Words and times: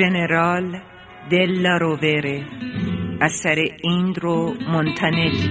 ژنرال 0.00 0.76
دلا 1.30 1.76
رووره 1.76 2.44
اثر 3.20 3.58
ایندرو 3.82 4.54
مونتانلی 4.72 5.50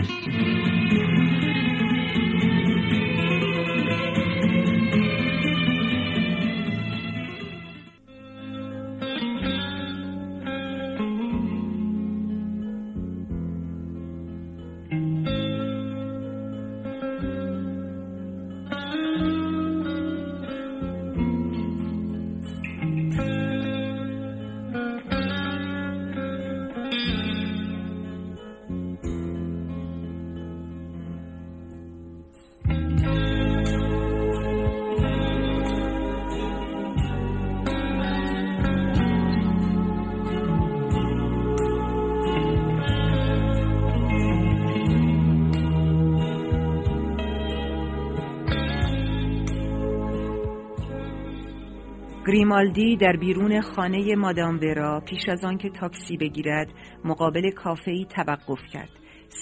گریمالدی 52.50 52.98
در 52.98 53.14
بیرون 53.14 53.62
خانه 53.62 54.16
مادام 54.16 54.60
ورا 54.60 55.00
پیش 55.00 55.30
از 55.30 55.46
آنکه 55.46 55.70
تاکسی 55.70 56.18
بگیرد 56.18 56.68
مقابل 57.06 57.52
کافه 57.52 58.06
توقف 58.06 58.68
کرد. 58.74 58.90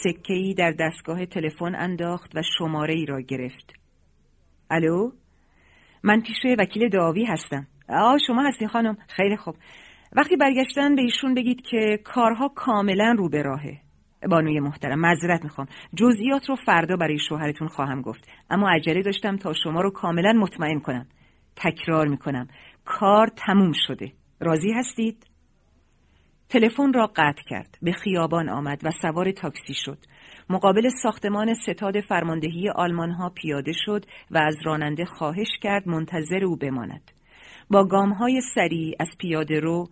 سکه 0.04 0.54
در 0.58 0.72
دستگاه 0.72 1.26
تلفن 1.26 1.76
انداخت 1.76 2.36
و 2.36 2.42
شماره 2.58 2.94
ای 2.94 3.06
را 3.06 3.22
گرفت. 3.22 3.74
الو؟ 4.70 5.12
من 6.04 6.22
پیش 6.22 6.58
وکیل 6.60 6.90
داوی 6.90 7.26
هستم. 7.26 7.68
آه 7.90 8.18
شما 8.28 8.48
هستین 8.48 8.68
خانم. 8.68 8.98
خیلی 9.10 9.38
خوب. 9.38 9.56
وقتی 10.16 10.36
برگشتن 10.36 10.96
به 10.96 11.02
ایشون 11.02 11.34
بگید 11.34 11.62
که 11.62 12.00
کارها 12.04 12.48
کاملا 12.56 13.16
رو 13.18 13.30
به 13.30 13.42
راهه. 13.42 13.78
بانوی 14.30 14.60
محترم 14.60 15.00
معذرت 15.00 15.44
می‌خوام. 15.44 15.68
جزئیات 15.96 16.50
رو 16.50 16.56
فردا 16.56 16.96
برای 16.96 17.20
شوهرتون 17.30 17.68
خواهم 17.68 18.02
گفت. 18.02 18.28
اما 18.50 18.70
عجله 18.70 19.02
داشتم 19.02 19.38
تا 19.38 19.54
شما 19.54 19.82
رو 19.82 19.92
کاملا 19.92 20.34
مطمئن 20.34 20.80
کنم. 20.80 21.08
تکرار 21.56 22.08
می‌کنم. 22.08 22.48
کار 22.88 23.28
تموم 23.28 23.72
شده. 23.88 24.12
راضی 24.40 24.72
هستید؟ 24.72 25.28
تلفن 26.50 26.94
را 26.94 27.08
قطع 27.16 27.44
کرد. 27.50 27.78
به 27.82 27.92
خیابان 27.92 28.50
آمد 28.50 28.82
و 28.84 28.92
سوار 29.02 29.32
تاکسی 29.32 29.74
شد. 29.74 29.98
مقابل 30.50 30.90
ساختمان 31.04 31.54
ستاد 31.54 32.02
فرماندهی 32.02 32.70
آلمان 32.70 33.12
ها 33.12 33.30
پیاده 33.30 33.72
شد 33.86 34.06
و 34.32 34.38
از 34.38 34.56
راننده 34.66 35.06
خواهش 35.06 35.48
کرد 35.62 35.88
منتظر 35.88 36.44
او 36.44 36.56
بماند. 36.56 37.12
با 37.70 37.84
گام 37.84 38.14
های 38.14 38.42
سریع 38.56 38.96
از 39.00 39.10
پیاده 39.20 39.60
رو 39.60 39.88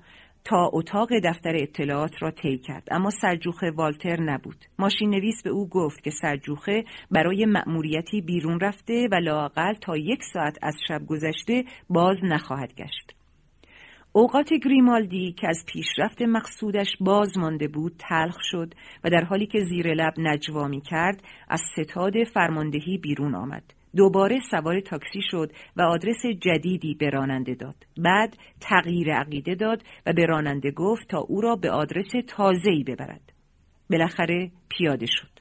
تا 0.46 0.70
اتاق 0.74 1.10
دفتر 1.24 1.56
اطلاعات 1.56 2.12
را 2.22 2.32
طی 2.32 2.58
کرد. 2.58 2.88
اما 2.92 3.10
سرجوخه 3.10 3.72
والتر 3.72 4.22
نبود. 4.22 4.66
ماشین 4.80 5.10
نویس 5.10 5.44
به 5.44 5.50
او 5.50 5.70
گفت 5.70 6.04
که 6.04 6.12
سرجوخه 6.12 6.84
برای 7.12 7.46
مأموریتی 7.46 8.22
بیرون 8.22 8.60
رفته 8.60 9.08
و 9.12 9.16
لاقل 9.16 9.74
تا 9.74 9.98
یک 9.98 10.24
ساعت 10.34 10.58
از 10.62 10.76
شب 10.88 11.06
گذشته 11.06 11.64
باز 11.90 12.18
نخواهد 12.24 12.76
گشت. 12.76 13.16
اوقات 14.12 14.54
گریمالدی 14.54 15.36
که 15.38 15.48
از 15.48 15.66
پیشرفت 15.68 16.22
مقصودش 16.22 16.98
باز 17.00 17.38
مانده 17.38 17.68
بود 17.68 17.96
تلخ 18.00 18.38
شد 18.42 18.74
و 19.04 19.10
در 19.10 19.24
حالی 19.24 19.46
که 19.46 19.60
زیر 19.60 19.94
لب 19.94 20.14
نجوا 20.18 20.68
می 20.68 20.82
کرد 20.82 21.24
از 21.50 21.62
ستاد 21.78 22.24
فرماندهی 22.24 22.98
بیرون 22.98 23.36
آمد. 23.36 23.64
دوباره 23.96 24.40
سوار 24.52 24.80
تاکسی 24.80 25.22
شد 25.32 25.52
و 25.78 25.82
آدرس 25.82 26.26
جدیدی 26.26 26.94
به 26.94 27.10
راننده 27.10 27.56
داد. 27.56 27.76
بعد 27.98 28.38
تغییر 28.62 29.14
عقیده 29.14 29.56
داد 29.56 29.84
و 30.06 30.14
به 30.14 30.26
راننده 30.26 30.72
گفت 30.72 31.08
تا 31.10 31.20
او 31.20 31.42
را 31.42 31.56
به 31.56 31.72
آدرس 31.72 32.12
تازه‌ای 32.28 32.84
ببرد. 32.84 33.34
بالاخره 33.90 34.52
پیاده 34.70 35.06
شد. 35.06 35.40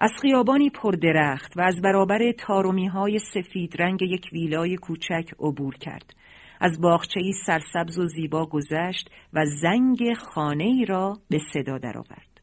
از 0.00 0.10
خیابانی 0.22 0.70
پردرخت 0.70 1.56
و 1.56 1.60
از 1.60 1.80
برابر 1.82 2.32
تارومی 2.32 2.86
های 2.86 3.18
سفید 3.18 3.82
رنگ 3.82 4.02
یک 4.02 4.28
ویلای 4.32 4.76
کوچک 4.76 5.30
عبور 5.38 5.74
کرد. 5.74 6.14
از 6.60 6.80
باغچه‌ای 6.80 7.32
سرسبز 7.46 7.98
و 7.98 8.06
زیبا 8.06 8.46
گذشت 8.46 9.10
و 9.32 9.44
زنگ 9.62 10.14
خانه 10.14 10.64
ای 10.64 10.84
را 10.84 11.18
به 11.30 11.40
صدا 11.52 11.78
درآورد. 11.78 12.40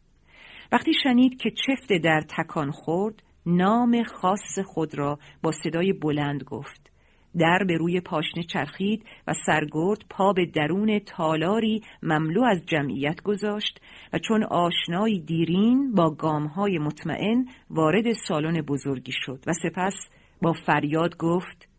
وقتی 0.71 0.91
شنید 1.03 1.41
که 1.41 1.51
چفت 1.51 1.93
در 1.93 2.21
تکان 2.21 2.71
خورد 2.71 3.23
نام 3.45 4.03
خاص 4.03 4.59
خود 4.65 4.95
را 4.95 5.19
با 5.43 5.51
صدای 5.51 5.93
بلند 5.93 6.43
گفت. 6.43 6.89
در 7.37 7.63
به 7.67 7.77
روی 7.77 8.01
پاشنه 8.01 8.43
چرخید 8.43 9.05
و 9.27 9.33
سرگرد 9.45 10.05
پا 10.09 10.33
به 10.33 10.45
درون 10.45 10.99
تالاری 10.99 11.81
مملو 12.03 12.43
از 12.43 12.65
جمعیت 12.65 13.21
گذاشت 13.21 13.81
و 14.13 14.19
چون 14.19 14.43
آشنایی 14.43 15.19
دیرین 15.19 15.91
با 15.91 16.09
گامهای 16.09 16.77
مطمئن 16.77 17.45
وارد 17.69 18.05
سالن 18.27 18.61
بزرگی 18.61 19.13
شد 19.25 19.43
و 19.47 19.53
سپس 19.53 19.93
با 20.41 20.53
فریاد 20.53 21.17
گفت 21.17 21.69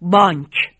بانک! 0.00 0.73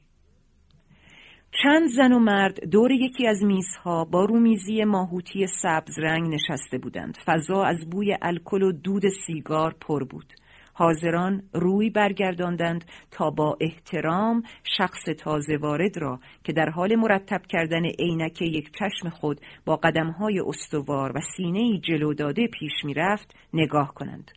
چند 1.63 1.89
زن 1.97 2.13
و 2.13 2.19
مرد 2.19 2.69
دور 2.71 2.93
یکی 2.93 3.27
از 3.27 3.43
میزها 3.43 4.05
با 4.05 4.25
رومیزی 4.25 4.85
ماهوتی 4.85 5.47
سبز 5.47 5.99
رنگ 5.99 6.35
نشسته 6.35 6.79
بودند. 6.79 7.19
فضا 7.27 7.63
از 7.63 7.91
بوی 7.91 8.17
الکل 8.23 8.63
و 8.63 8.73
دود 8.73 9.03
سیگار 9.27 9.75
پر 9.81 10.05
بود. 10.05 10.33
حاضران 10.73 11.43
روی 11.53 11.91
برگرداندند 11.91 12.85
تا 13.11 13.31
با 13.31 13.57
احترام 13.61 14.43
شخص 14.79 15.05
تازه 15.19 15.57
وارد 15.57 15.99
را 15.99 16.21
که 16.45 16.53
در 16.53 16.69
حال 16.69 16.95
مرتب 16.95 17.43
کردن 17.49 17.85
عینک 17.85 18.43
یک 18.43 18.71
چشم 18.79 19.09
خود 19.09 19.41
با 19.65 19.77
قدمهای 19.77 20.41
استوار 20.41 21.13
و 21.17 21.21
سینه 21.37 21.81
جلو 21.81 22.15
داده 22.15 22.47
پیش 22.47 22.85
می‌رفت 22.85 23.35
نگاه 23.53 23.95
کنند. 23.95 24.31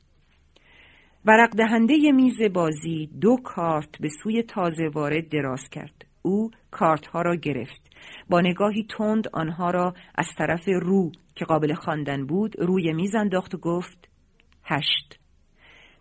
ورق 1.25 1.55
دهنده 1.55 2.11
میز 2.11 2.41
بازی 2.53 3.09
دو 3.21 3.37
کارت 3.43 3.97
به 3.99 4.09
سوی 4.23 4.43
تازه 4.43 4.87
وارد 4.93 5.29
دراز 5.29 5.69
کرد. 5.71 6.06
او 6.27 6.51
کارت 6.71 7.07
ها 7.07 7.21
را 7.21 7.35
گرفت. 7.35 7.81
با 8.29 8.41
نگاهی 8.41 8.85
تند 8.97 9.27
آنها 9.33 9.71
را 9.71 9.93
از 10.15 10.27
طرف 10.37 10.67
رو 10.67 11.11
که 11.35 11.45
قابل 11.45 11.73
خواندن 11.73 12.25
بود 12.25 12.59
روی 12.59 12.93
میز 12.93 13.15
انداخت 13.15 13.55
و 13.55 13.57
گفت 13.57 14.09
هشت. 14.63 15.19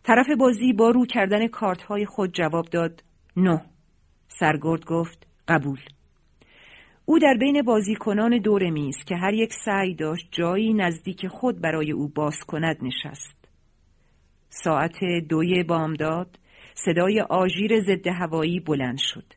طرف 0.02 0.26
بازی 0.38 0.72
با 0.72 0.90
رو 0.90 1.06
کردن 1.06 1.48
کارت 1.48 1.82
های 1.82 2.06
خود 2.06 2.32
جواب 2.32 2.66
داد 2.66 3.02
نه. 3.36 3.62
سرگرد 4.28 4.84
گفت 4.84 5.26
قبول. 5.48 5.80
او 7.04 7.18
در 7.18 7.34
بین 7.40 7.62
بازیکنان 7.62 8.38
دور 8.38 8.70
میز 8.70 8.96
که 9.06 9.16
هر 9.16 9.34
یک 9.34 9.52
سعی 9.64 9.94
داشت 9.94 10.28
جایی 10.30 10.74
نزدیک 10.74 11.26
خود 11.26 11.60
برای 11.60 11.92
او 11.92 12.08
باز 12.08 12.36
کند 12.48 12.76
نشست. 12.82 13.48
ساعت 14.48 14.98
دوی 15.28 15.62
بامداد 15.62 16.38
صدای 16.74 17.20
آژیر 17.20 17.80
ضد 17.80 18.06
هوایی 18.06 18.60
بلند 18.60 18.98
شد. 18.98 19.35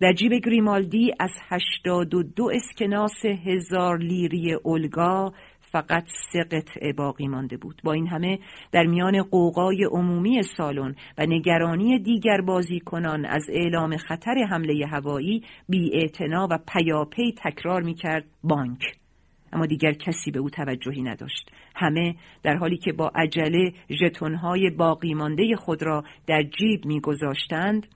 در 0.00 0.12
جیب 0.12 0.32
گریمالدی 0.32 1.12
از 1.20 1.30
هشتاد 1.48 2.14
و 2.14 2.22
دو 2.22 2.50
اسکناس 2.54 3.24
هزار 3.24 3.98
لیری 3.98 4.54
اولگا 4.54 5.32
فقط 5.60 6.04
سه 6.32 6.44
قطعه 6.44 6.92
باقی 6.92 7.28
مانده 7.28 7.56
بود. 7.56 7.80
با 7.84 7.92
این 7.92 8.06
همه 8.06 8.38
در 8.72 8.86
میان 8.86 9.22
قوقای 9.22 9.84
عمومی 9.84 10.42
سالن 10.56 10.94
و 11.18 11.26
نگرانی 11.26 11.98
دیگر 11.98 12.40
بازیکنان 12.40 13.24
از 13.24 13.42
اعلام 13.48 13.96
خطر 13.96 14.46
حمله 14.50 14.86
هوایی 14.86 15.44
بی 15.68 16.08
و 16.50 16.58
پیاپی 16.68 17.34
تکرار 17.44 17.82
می 17.82 17.94
کرد 17.94 18.24
بانک. 18.44 18.82
اما 19.52 19.66
دیگر 19.66 19.92
کسی 19.92 20.30
به 20.30 20.38
او 20.38 20.50
توجهی 20.50 21.02
نداشت. 21.02 21.50
همه 21.74 22.14
در 22.42 22.56
حالی 22.56 22.76
که 22.76 22.92
با 22.92 23.12
عجله 23.14 23.72
ژتونهای 23.90 24.70
باقی 24.70 25.14
مانده 25.14 25.56
خود 25.56 25.82
را 25.82 26.04
در 26.26 26.42
جیب 26.42 26.84
میگذاشتند 26.84 27.86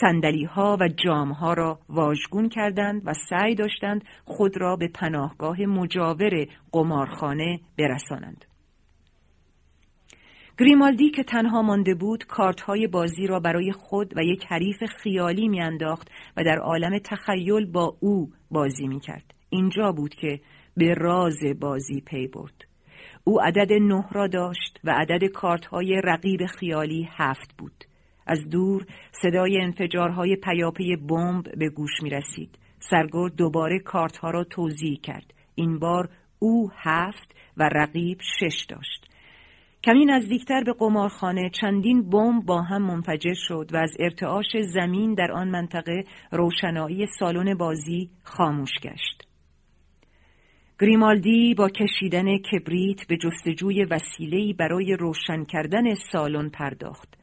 سندلی 0.00 0.44
ها 0.44 0.76
و 0.80 0.88
جام 0.88 1.32
ها 1.32 1.52
را 1.52 1.78
واژگون 1.88 2.48
کردند 2.48 3.02
و 3.04 3.12
سعی 3.30 3.54
داشتند 3.54 4.04
خود 4.24 4.60
را 4.60 4.76
به 4.76 4.88
پناهگاه 4.88 5.60
مجاور 5.60 6.46
قمارخانه 6.72 7.60
برسانند. 7.78 8.44
گریمالدی 10.58 11.10
که 11.10 11.22
تنها 11.24 11.62
مانده 11.62 11.94
بود 11.94 12.24
کارت 12.24 12.60
های 12.60 12.86
بازی 12.86 13.26
را 13.26 13.40
برای 13.40 13.72
خود 13.72 14.16
و 14.16 14.22
یک 14.24 14.44
حریف 14.44 14.84
خیالی 14.84 15.48
میانداخت 15.48 16.10
و 16.36 16.44
در 16.44 16.58
عالم 16.58 16.98
تخیل 16.98 17.66
با 17.66 17.96
او 18.00 18.32
بازی 18.50 18.88
می 18.88 19.00
کرد. 19.00 19.34
اینجا 19.50 19.92
بود 19.92 20.14
که 20.14 20.40
به 20.76 20.94
راز 20.94 21.38
بازی 21.60 22.00
پی 22.00 22.26
برد. 22.26 22.64
او 23.24 23.40
عدد 23.42 23.72
نه 23.72 24.04
را 24.12 24.26
داشت 24.26 24.80
و 24.84 24.90
عدد 24.90 25.24
کارت 25.24 25.66
های 25.66 26.00
رقیب 26.04 26.46
خیالی 26.46 27.08
هفت 27.10 27.54
بود. 27.58 27.84
از 28.26 28.48
دور 28.50 28.86
صدای 29.22 29.60
انفجارهای 29.60 30.36
پیاپی 30.36 30.96
بمب 30.96 31.58
به 31.58 31.68
گوش 31.68 32.02
می 32.02 32.10
رسید. 32.10 32.58
سرگرد 32.78 33.36
دوباره 33.36 33.78
کارت 33.78 34.16
ها 34.16 34.30
را 34.30 34.44
توضیح 34.44 35.00
کرد 35.02 35.34
این 35.54 35.78
بار 35.78 36.08
او 36.38 36.70
هفت 36.74 37.34
و 37.56 37.68
رقیب 37.68 38.18
شش 38.20 38.66
داشت 38.68 39.08
کمی 39.84 40.04
نزدیکتر 40.04 40.64
به 40.64 40.72
قمارخانه 40.72 41.50
چندین 41.60 42.10
بمب 42.10 42.44
با 42.44 42.62
هم 42.62 42.82
منفجر 42.82 43.34
شد 43.34 43.70
و 43.72 43.76
از 43.76 43.90
ارتعاش 44.00 44.56
زمین 44.74 45.14
در 45.14 45.32
آن 45.32 45.48
منطقه 45.48 46.04
روشنایی 46.32 47.06
سالن 47.18 47.54
بازی 47.54 48.10
خاموش 48.22 48.70
گشت. 48.82 49.28
گریمالدی 50.80 51.54
با 51.54 51.68
کشیدن 51.68 52.38
کبریت 52.38 53.06
به 53.08 53.16
جستجوی 53.16 53.84
وسیله‌ای 53.84 54.52
برای 54.52 54.96
روشن 54.96 55.44
کردن 55.44 55.94
سالن 56.12 56.48
پرداخت. 56.48 57.21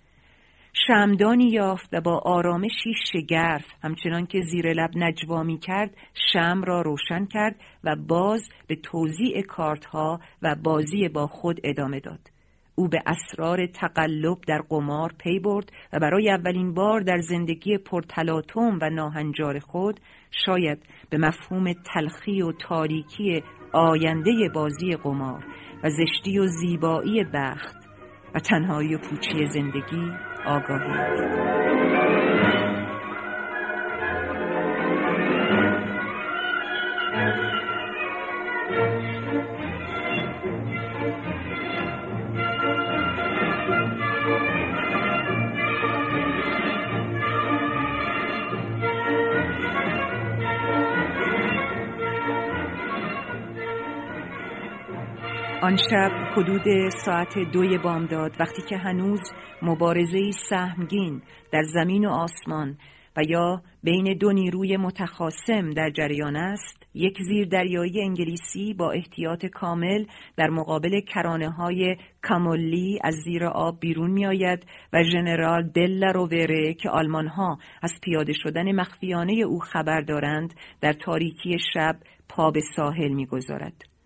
شمدانی 0.87 1.49
یافت 1.49 1.89
و 1.93 2.01
با 2.01 2.17
آرامشی 2.25 2.93
شگرف 3.11 3.65
همچنان 3.83 4.25
که 4.25 4.41
زیر 4.51 4.73
لب 4.73 4.89
نجوا 4.95 5.43
می 5.43 5.57
کرد 5.57 5.97
شم 6.33 6.61
را 6.63 6.81
روشن 6.81 7.25
کرد 7.25 7.55
و 7.83 7.95
باز 7.95 8.41
به 8.67 8.75
توزیع 8.75 9.41
کارتها 9.41 10.19
و 10.41 10.55
بازی 10.63 11.07
با 11.07 11.27
خود 11.27 11.59
ادامه 11.63 11.99
داد. 11.99 12.19
او 12.75 12.87
به 12.87 13.03
اسرار 13.05 13.65
تقلب 13.65 14.37
در 14.47 14.61
قمار 14.69 15.13
پی 15.17 15.39
برد 15.39 15.71
و 15.93 15.99
برای 15.99 16.29
اولین 16.29 16.73
بار 16.73 17.01
در 17.01 17.19
زندگی 17.19 17.77
پرتلاتوم 17.77 18.79
و 18.81 18.89
ناهنجار 18.89 19.59
خود 19.59 19.99
شاید 20.45 20.77
به 21.09 21.17
مفهوم 21.17 21.73
تلخی 21.73 22.41
و 22.41 22.51
تاریکی 22.51 23.43
آینده 23.73 24.31
بازی 24.53 24.95
قمار 24.95 25.45
و 25.83 25.89
زشتی 25.89 26.39
و 26.39 26.47
زیبایی 26.47 27.23
بخت 27.23 27.88
و 28.35 28.39
تنهایی 28.39 28.95
و 28.95 28.97
پوچی 28.97 29.45
زندگی 29.45 30.11
آگاهی 30.45 31.88
آن 55.61 55.77
شب 55.77 56.11
حدود 56.35 56.89
ساعت 57.05 57.39
دوی 57.53 57.77
بامداد 57.77 58.31
وقتی 58.39 58.61
که 58.61 58.77
هنوز 58.77 59.19
مبارزه 59.61 60.31
سهمگین 60.49 61.21
در 61.51 61.63
زمین 61.73 62.05
و 62.05 62.09
آسمان 62.09 62.77
و 63.17 63.21
یا 63.27 63.61
بین 63.83 64.17
دو 64.17 64.31
نیروی 64.31 64.77
متخاصم 64.77 65.69
در 65.69 65.89
جریان 65.89 66.35
است 66.35 66.87
یک 66.93 67.17
زیر 67.27 67.47
دریایی 67.47 68.01
انگلیسی 68.01 68.73
با 68.73 68.91
احتیاط 68.91 69.45
کامل 69.45 70.05
در 70.37 70.49
مقابل 70.49 71.01
کرانه 71.01 71.49
های 71.49 71.97
کامولی 72.21 72.99
از 73.03 73.15
زیر 73.15 73.45
آب 73.45 73.79
بیرون 73.79 74.11
می 74.11 74.25
آید 74.25 74.65
و 74.93 75.03
ژنرال 75.03 75.67
دل 75.67 76.03
رووره 76.03 76.73
که 76.73 76.89
آلمان 76.89 77.27
ها 77.27 77.57
از 77.81 77.91
پیاده 78.01 78.33
شدن 78.33 78.71
مخفیانه 78.71 79.33
او 79.33 79.59
خبر 79.59 80.01
دارند 80.01 80.53
در 80.81 80.93
تاریکی 80.93 81.57
شب 81.73 81.95
پا 82.29 82.51
به 82.51 82.61
ساحل 82.75 83.09
می 83.13 83.25
گذارد. 83.25 83.98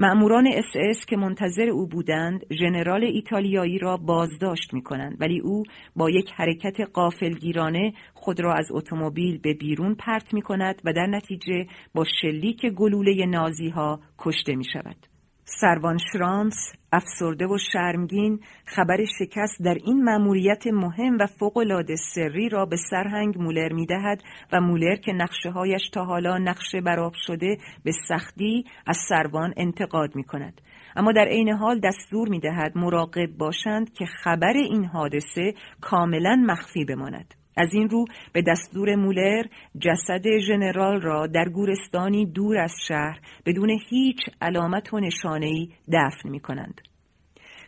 مأموران 0.00 0.46
اس 0.46 0.64
اس 0.74 1.06
که 1.06 1.16
منتظر 1.16 1.68
او 1.68 1.86
بودند 1.86 2.44
ژنرال 2.52 3.04
ایتالیایی 3.04 3.78
را 3.78 3.96
بازداشت 3.96 4.74
می 4.74 4.82
کنند 4.82 5.16
ولی 5.20 5.40
او 5.40 5.62
با 5.96 6.10
یک 6.10 6.30
حرکت 6.30 6.80
غافلگیرانه 6.80 7.92
خود 8.14 8.40
را 8.40 8.54
از 8.54 8.66
اتومبیل 8.70 9.38
به 9.38 9.54
بیرون 9.54 9.94
پرت 9.94 10.34
می 10.34 10.42
کند 10.42 10.82
و 10.84 10.92
در 10.92 11.06
نتیجه 11.06 11.66
با 11.94 12.04
شلیک 12.20 12.66
گلوله 12.66 13.26
نازی 13.26 13.68
ها 13.68 14.00
کشته 14.18 14.56
می 14.56 14.64
شود. 14.64 15.17
سروان 15.50 15.98
شرانس 16.12 16.54
افسرده 16.92 17.46
و 17.46 17.58
شرمگین 17.72 18.40
خبر 18.66 19.04
شکست 19.18 19.62
در 19.64 19.74
این 19.84 20.04
مأموریت 20.04 20.66
مهم 20.66 21.18
و 21.20 21.26
فوق‌العاده 21.26 21.96
سری 21.96 22.48
را 22.48 22.66
به 22.66 22.76
سرهنگ 22.90 23.38
مولر 23.38 23.72
می‌دهد 23.72 24.22
و 24.52 24.60
مولر 24.60 24.96
که 24.96 25.12
نقشه 25.12 25.50
هایش 25.50 25.90
تا 25.92 26.04
حالا 26.04 26.38
نقشه 26.38 26.80
براب 26.80 27.12
شده 27.26 27.58
به 27.84 27.92
سختی 28.08 28.64
از 28.86 28.96
سروان 29.08 29.54
انتقاد 29.56 30.16
می 30.16 30.24
کند. 30.24 30.60
اما 30.96 31.12
در 31.12 31.28
عین 31.28 31.48
حال 31.48 31.80
دستور 31.80 32.28
می 32.28 32.40
دهد 32.40 32.78
مراقب 32.78 33.26
باشند 33.38 33.92
که 33.92 34.06
خبر 34.06 34.52
این 34.56 34.84
حادثه 34.84 35.54
کاملا 35.80 36.44
مخفی 36.46 36.84
بماند. 36.84 37.34
از 37.58 37.74
این 37.74 37.88
رو 37.88 38.04
به 38.32 38.42
دستور 38.42 38.94
مولر 38.94 39.42
جسد 39.78 40.38
ژنرال 40.46 41.00
را 41.00 41.26
در 41.26 41.48
گورستانی 41.48 42.26
دور 42.26 42.58
از 42.58 42.72
شهر 42.88 43.20
بدون 43.46 43.78
هیچ 43.88 44.20
علامت 44.40 44.94
و 44.94 45.00
نشانه‌ای 45.00 45.68
دفن 45.92 46.28
می 46.28 46.40
کنند. 46.40 46.80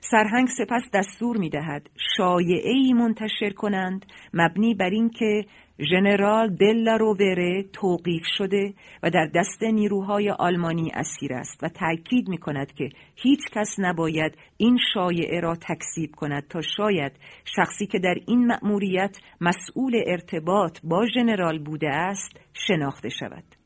سرهنگ 0.00 0.48
سپس 0.48 0.82
دستور 0.94 1.36
می 1.36 1.50
دهد 1.50 1.90
شایعی 2.16 2.92
منتشر 2.92 3.50
کنند 3.50 4.06
مبنی 4.34 4.74
بر 4.74 4.90
اینکه 4.90 5.44
ژنرال 5.90 6.56
دل 6.56 6.88
رووره 6.88 7.62
توقیف 7.72 8.22
شده 8.38 8.74
و 9.02 9.10
در 9.10 9.30
دست 9.34 9.62
نیروهای 9.62 10.30
آلمانی 10.30 10.90
اسیر 10.94 11.32
است 11.34 11.64
و 11.64 11.68
تأکید 11.68 12.28
می 12.28 12.38
کند 12.38 12.72
که 12.72 12.88
هیچ 13.14 13.40
کس 13.52 13.74
نباید 13.78 14.32
این 14.56 14.78
شایعه 14.94 15.40
را 15.40 15.56
تکذیب 15.56 16.14
کند 16.16 16.48
تا 16.48 16.60
شاید 16.76 17.12
شخصی 17.56 17.86
که 17.86 17.98
در 17.98 18.14
این 18.26 18.46
مأموریت 18.46 19.16
مسئول 19.40 20.02
ارتباط 20.06 20.78
با 20.84 21.06
ژنرال 21.14 21.58
بوده 21.58 21.88
است 21.88 22.40
شناخته 22.66 23.08
شود. 23.08 23.59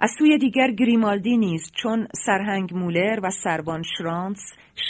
از 0.00 0.10
سوی 0.18 0.38
دیگر 0.38 0.70
گریمالدی 0.70 1.36
نیز 1.36 1.72
چون 1.82 2.08
سرهنگ 2.26 2.74
مولر 2.74 3.20
و 3.22 3.30
سروان 3.30 3.82
شرانس 3.98 4.38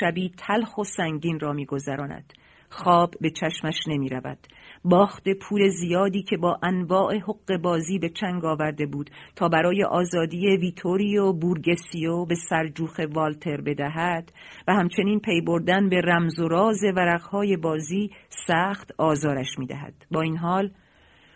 شبی 0.01 0.33
تلخ 0.39 0.79
و 0.79 0.85
سنگین 0.85 1.41
را 1.41 1.53
میگذراند 1.53 2.33
خواب 2.71 3.15
به 3.21 3.31
چشمش 3.31 3.89
نمی 3.89 4.09
رود. 4.09 4.39
باخت 4.85 5.29
پول 5.29 5.69
زیادی 5.69 6.23
که 6.23 6.37
با 6.37 6.59
انواع 6.62 7.17
حقه 7.17 7.57
بازی 7.62 7.99
به 7.99 8.09
چنگ 8.09 8.45
آورده 8.45 8.87
بود 8.87 9.11
تا 9.37 9.49
برای 9.49 9.85
آزادی 9.85 10.57
ویتوریو 10.57 11.33
بورگسیو 11.33 12.25
به 12.25 12.35
سرجوخه 12.35 13.00
والتر 13.15 13.61
بدهد 13.61 14.33
و 14.69 14.73
همچنین 14.73 15.21
پی 15.21 15.41
بردن 15.41 15.88
به 15.88 16.00
رمز 16.00 16.41
و 16.41 16.49
راز 16.49 16.85
ورقهای 16.97 17.57
بازی 17.57 18.11
سخت 18.47 18.93
آزارش 18.99 19.59
می 19.59 19.67
دهد. 19.67 19.95
با 20.11 20.21
این 20.21 20.37
حال 20.37 20.71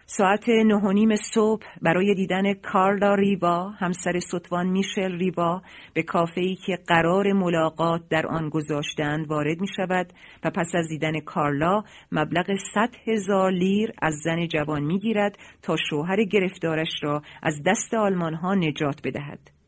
ساعت 0.06 0.48
نه 0.48 1.16
صبح 1.16 1.66
برای 1.82 2.14
دیدن 2.14 2.54
کارلا 2.54 3.14
ریوا 3.14 3.68
همسر 3.68 4.18
ستوان 4.18 4.66
میشل 4.66 5.18
ریوا 5.18 5.62
به 5.94 6.02
کافه‌ای 6.02 6.56
که 6.66 6.78
قرار 6.86 7.32
ملاقات 7.32 8.08
در 8.10 8.26
آن 8.26 8.48
گذاشتند 8.48 9.26
وارد 9.26 9.60
می 9.60 9.68
شود 9.76 10.12
و 10.44 10.50
پس 10.50 10.74
از 10.74 10.88
دیدن 10.88 11.20
کارلا 11.20 11.82
مبلغ 12.12 12.46
100 12.74 12.90
هزار 13.06 13.50
لیر 13.50 13.92
از 14.02 14.14
زن 14.24 14.46
جوان 14.46 14.82
می 14.82 14.98
گیرد 14.98 15.38
تا 15.62 15.76
شوهر 15.90 16.24
گرفتارش 16.24 17.02
را 17.02 17.22
از 17.42 17.62
دست 17.66 17.94
آلمان 17.94 18.34
ها 18.34 18.54
نجات 18.54 19.00
بدهد. 19.04 19.61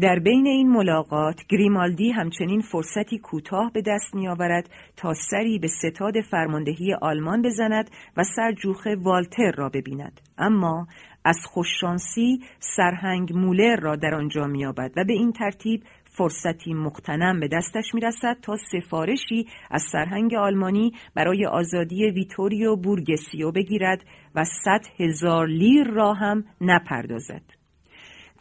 در 0.00 0.18
بین 0.18 0.46
این 0.46 0.68
ملاقات 0.68 1.46
گریمالدی 1.48 2.10
همچنین 2.10 2.60
فرصتی 2.60 3.18
کوتاه 3.18 3.72
به 3.72 3.82
دست 3.86 4.14
می 4.14 4.28
آورد 4.28 4.70
تا 4.96 5.14
سری 5.14 5.58
به 5.58 5.68
ستاد 5.68 6.20
فرماندهی 6.20 6.94
آلمان 6.94 7.42
بزند 7.42 7.90
و 8.16 8.22
سرجوخ 8.36 8.86
والتر 9.02 9.52
را 9.56 9.68
ببیند 9.68 10.20
اما 10.38 10.86
از 11.24 11.36
خوششانسی 11.46 12.40
سرهنگ 12.58 13.32
مولر 13.32 13.76
را 13.76 13.96
در 13.96 14.14
آنجا 14.14 14.46
مییابد 14.46 14.92
و 14.96 15.04
به 15.04 15.12
این 15.12 15.32
ترتیب 15.32 15.82
فرصتی 16.04 16.74
مغتنم 16.74 17.40
به 17.40 17.48
دستش 17.48 17.94
می 17.94 18.00
رسد 18.00 18.36
تا 18.42 18.56
سفارشی 18.72 19.46
از 19.70 19.82
سرهنگ 19.92 20.34
آلمانی 20.34 20.92
برای 21.14 21.46
آزادی 21.46 22.10
ویتوریو 22.10 22.76
بورگسیو 22.76 23.52
بگیرد 23.52 24.04
و 24.34 24.44
صد 24.44 24.80
هزار 24.98 25.46
لیر 25.46 25.86
را 25.86 26.14
هم 26.14 26.44
نپردازد. 26.60 27.57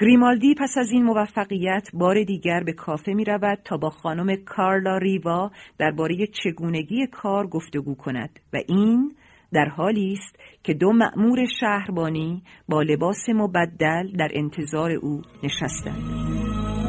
گریمالدی 0.02 0.56
پس 0.56 0.78
از 0.78 0.92
این 0.92 1.04
موفقیت 1.04 1.90
بار 1.94 2.24
دیگر 2.24 2.64
به 2.64 2.74
کافه 2.74 3.14
می 3.14 3.26
رود 3.26 3.60
تا 3.66 3.78
با 3.78 3.90
خانم 3.90 4.36
کارلا 4.36 4.98
ریوا 4.98 5.52
درباره 5.80 6.28
چگونگی 6.28 7.08
کار 7.08 7.48
گفتگو 7.48 7.96
کند 7.96 8.40
و 8.54 8.58
این 8.68 9.16
در 9.54 9.66
حالی 9.66 10.14
است 10.14 10.40
که 10.64 10.74
دو 10.74 10.94
مأمور 10.94 11.46
شهربانی 11.60 12.44
با 12.70 12.82
لباس 12.82 13.30
مبدل 13.30 14.12
در 14.18 14.30
انتظار 14.34 14.92
او 14.92 15.22
نشستند. 15.44 16.87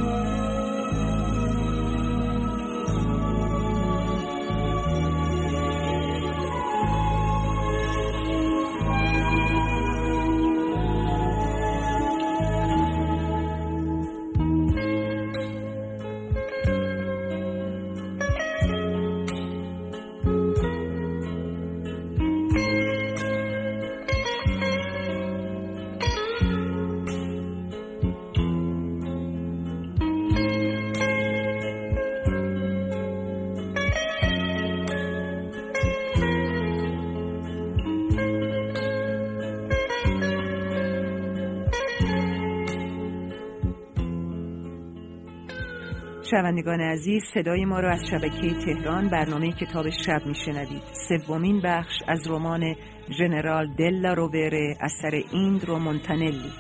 شنوندگان 46.49 46.81
عزیز 46.81 47.23
صدای 47.35 47.65
ما 47.65 47.81
را 47.81 47.93
از 47.93 48.07
شبکه 48.11 48.55
تهران 48.65 49.09
برنامه 49.09 49.53
کتاب 49.53 49.91
شب 49.91 50.27
میشنوید. 50.27 50.83
سومین 51.09 51.61
بخش 51.61 52.03
از 52.09 52.29
رمان 52.29 52.75
ژنرال 53.19 53.67
دلا 53.79 54.13
رووره 54.13 54.77
اثر 54.81 55.23
ایندرو 55.33 55.79
مونتانلی 55.79 56.53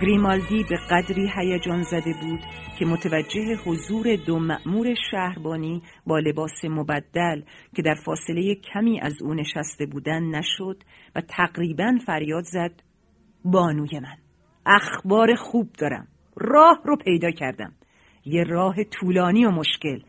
گریمالدی 0.00 0.64
به 0.68 0.78
قدری 0.90 1.30
هیجان 1.36 1.82
زده 1.82 2.14
بود 2.22 2.40
که 2.78 2.86
متوجه 2.86 3.56
حضور 3.64 4.16
دو 4.16 4.38
مأمور 4.38 4.94
شهربانی 5.10 5.82
با 6.06 6.18
لباس 6.18 6.64
مبدل 6.64 7.42
که 7.76 7.82
در 7.82 7.94
فاصله 7.94 8.54
کمی 8.54 9.00
از 9.00 9.22
او 9.22 9.34
نشسته 9.34 9.86
بودن 9.86 10.22
نشد 10.22 10.82
و 11.16 11.20
تقریبا 11.20 11.98
فریاد 12.06 12.44
زد 12.44 12.82
بانوی 13.44 14.00
من 14.00 14.16
اخبار 14.66 15.34
خوب 15.34 15.72
دارم 15.78 16.08
راه 16.36 16.82
رو 16.84 16.96
پیدا 16.96 17.30
کردم 17.30 17.72
یه 18.24 18.44
راه 18.44 18.84
طولانی 18.84 19.44
و 19.44 19.50
مشکل 19.50 20.00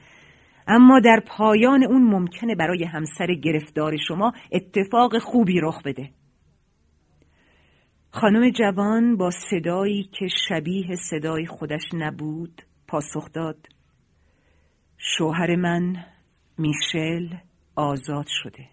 اما 0.67 0.99
در 0.99 1.23
پایان 1.27 1.83
اون 1.83 2.03
ممکنه 2.03 2.55
برای 2.55 2.83
همسر 2.83 3.33
گرفتار 3.43 3.97
شما 4.07 4.33
اتفاق 4.51 5.19
خوبی 5.19 5.59
رخ 5.59 5.83
بده. 5.83 6.09
خانم 8.13 8.49
جوان 8.49 9.17
با 9.17 9.31
صدایی 9.51 10.03
که 10.03 10.27
شبیه 10.47 10.95
صدای 10.95 11.45
خودش 11.45 11.81
نبود 11.93 12.61
پاسخ 12.87 13.31
داد. 13.33 13.67
شوهر 14.97 15.55
من 15.55 16.05
میشل 16.57 17.27
آزاد 17.75 18.25
شده. 18.43 18.67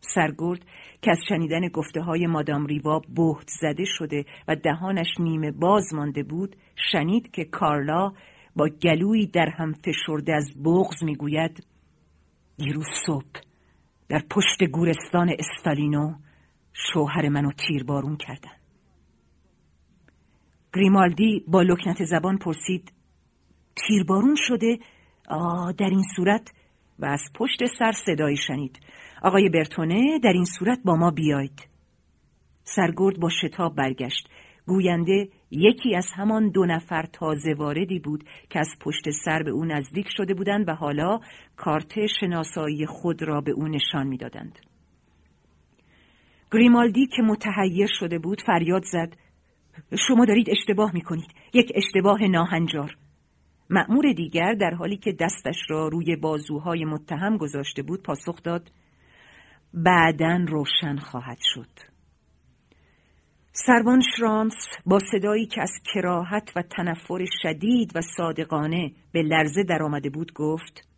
سرگرد 0.00 0.64
که 1.02 1.10
از 1.10 1.18
شنیدن 1.28 1.68
گفته 1.68 2.00
های 2.00 2.26
مادام 2.26 2.66
ریوا 2.66 2.98
بهت 2.98 3.50
زده 3.60 3.84
شده 3.98 4.24
و 4.48 4.56
دهانش 4.56 5.20
نیمه 5.20 5.50
باز 5.50 5.94
مانده 5.94 6.22
بود 6.22 6.56
شنید 6.92 7.30
که 7.30 7.44
کارلا 7.44 8.12
با 8.56 8.68
گلویی 8.68 9.26
در 9.26 9.48
هم 9.48 9.72
فشرده 9.72 10.32
از 10.32 10.62
بغز 10.64 11.04
می‌گوید 11.04 11.66
دیروز 12.56 12.86
صبح 13.06 13.40
در 14.08 14.22
پشت 14.30 14.64
گورستان 14.64 15.36
استالینو 15.38 16.14
شوهر 16.74 17.28
منو 17.28 17.52
تیربارون 17.52 18.16
کردن. 18.16 18.50
گریمالدی 20.74 21.44
با 21.48 21.62
لکنت 21.62 22.04
زبان 22.04 22.38
پرسید 22.38 22.92
تیربارون 23.76 24.36
شده؟ 24.38 24.78
آه 25.28 25.72
در 25.72 25.90
این 25.90 26.02
صورت؟ 26.16 26.52
و 26.98 27.04
از 27.04 27.20
پشت 27.34 27.58
سر 27.78 27.92
صدایی 27.92 28.36
شنید. 28.36 28.80
آقای 29.22 29.48
برتونه 29.48 30.18
در 30.18 30.32
این 30.32 30.44
صورت 30.44 30.78
با 30.84 30.96
ما 30.96 31.10
بیاید 31.10 31.68
سرگرد 32.64 33.20
با 33.20 33.28
شتاب 33.28 33.74
برگشت. 33.74 34.28
گوینده 34.66 35.28
یکی 35.50 35.94
از 35.96 36.06
همان 36.14 36.50
دو 36.50 36.66
نفر 36.66 37.06
تازه 37.12 37.54
واردی 37.54 37.98
بود 37.98 38.24
که 38.50 38.58
از 38.58 38.68
پشت 38.80 39.10
سر 39.24 39.42
به 39.42 39.50
او 39.50 39.64
نزدیک 39.64 40.06
شده 40.16 40.34
بودند 40.34 40.68
و 40.68 40.72
حالا 40.72 41.20
کارت 41.56 42.06
شناسایی 42.20 42.86
خود 42.86 43.22
را 43.22 43.40
به 43.40 43.50
او 43.50 43.68
نشان 43.68 44.06
می‌دادند. 44.06 44.58
گریمالدی 46.54 47.06
که 47.06 47.22
متحیر 47.22 47.88
شده 47.98 48.18
بود 48.18 48.42
فریاد 48.46 48.84
زد. 48.84 49.16
شما 50.08 50.24
دارید 50.24 50.50
اشتباه 50.50 50.94
می 50.94 51.00
کنید 51.00 51.34
یک 51.52 51.72
اشتباه 51.74 52.22
ناهنجار. 52.22 52.96
مأمور 53.70 54.12
دیگر 54.12 54.54
در 54.54 54.70
حالی 54.70 54.96
که 54.96 55.12
دستش 55.12 55.56
را 55.68 55.88
روی 55.88 56.16
بازوهای 56.16 56.84
متهم 56.84 57.36
گذاشته 57.36 57.82
بود 57.82 58.02
پاسخ 58.02 58.42
داد. 58.42 58.70
بعدا 59.74 60.44
روشن 60.48 60.96
خواهد 60.96 61.38
شد. 61.54 61.94
سروان 63.52 64.02
شرانس 64.16 64.54
با 64.86 64.98
صدایی 65.12 65.46
که 65.46 65.62
از 65.62 65.72
کراهت 65.94 66.52
و 66.56 66.62
تنفر 66.62 67.24
شدید 67.42 67.92
و 67.94 68.00
صادقانه 68.16 68.92
به 69.12 69.22
لرزه 69.22 69.62
درآمده 69.62 70.10
بود 70.10 70.32
گفت 70.32 70.88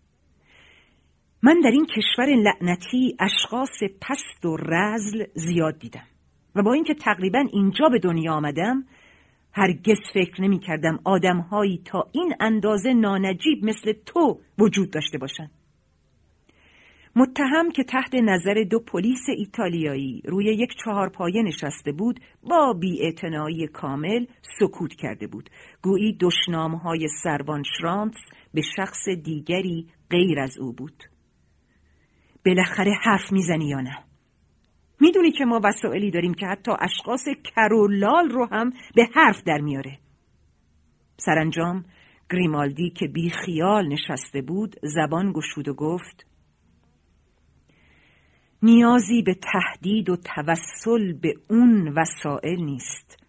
من 1.46 1.60
در 1.60 1.70
این 1.70 1.86
کشور 1.86 2.26
لعنتی 2.26 3.16
اشخاص 3.20 3.82
پست 4.00 4.46
و 4.46 4.56
رزل 4.56 5.24
زیاد 5.34 5.78
دیدم 5.78 6.06
و 6.54 6.62
با 6.62 6.72
اینکه 6.72 6.94
تقریبا 6.94 7.44
اینجا 7.52 7.88
به 7.88 7.98
دنیا 7.98 8.32
آمدم 8.32 8.84
هرگز 9.52 9.98
فکر 10.14 10.42
نمی 10.42 10.58
کردم 10.58 10.98
آدمهایی 11.04 11.82
تا 11.84 12.08
این 12.12 12.34
اندازه 12.40 12.92
نانجیب 12.92 13.64
مثل 13.64 13.92
تو 14.06 14.40
وجود 14.58 14.90
داشته 14.90 15.18
باشند. 15.18 15.50
متهم 17.16 17.70
که 17.70 17.84
تحت 17.84 18.14
نظر 18.14 18.64
دو 18.70 18.80
پلیس 18.80 19.26
ایتالیایی 19.36 20.22
روی 20.24 20.44
یک 20.44 20.70
چهارپایه 20.84 21.42
نشسته 21.42 21.92
بود 21.92 22.20
با 22.42 22.72
بیاعتنایی 22.72 23.66
کامل 23.66 24.26
سکوت 24.60 24.94
کرده 24.94 25.26
بود 25.26 25.50
گویی 25.82 26.16
دشنامهای 26.20 27.08
سروان 27.22 27.62
شرانس 27.78 28.16
به 28.54 28.62
شخص 28.76 29.08
دیگری 29.08 29.86
غیر 30.10 30.40
از 30.40 30.58
او 30.58 30.72
بود 30.72 31.04
بالاخره 32.46 32.92
حرف 33.02 33.32
می‌زنی 33.32 33.68
یا 33.68 33.80
نه؟ 33.80 33.98
می‌دونی 35.00 35.32
که 35.32 35.44
ما 35.44 35.60
وسائلی 35.64 36.10
داریم 36.10 36.34
که 36.34 36.46
حتی 36.46 36.72
اشخاص 36.80 37.24
کرولال 37.44 38.30
رو 38.30 38.48
هم 38.52 38.72
به 38.94 39.08
حرف 39.14 39.42
در 39.42 39.58
میاره. 39.58 39.98
سرانجام 41.16 41.84
گریمالدی 42.30 42.90
که 42.90 43.06
بی 43.06 43.30
خیال 43.30 43.88
نشسته 43.88 44.42
بود 44.42 44.76
زبان 44.82 45.32
گشود 45.32 45.68
و 45.68 45.74
گفت 45.74 46.26
نیازی 48.62 49.22
به 49.22 49.34
تهدید 49.34 50.10
و 50.10 50.16
توسل 50.16 51.12
به 51.12 51.34
اون 51.50 51.88
وسائل 51.88 52.60
نیست. 52.60 53.26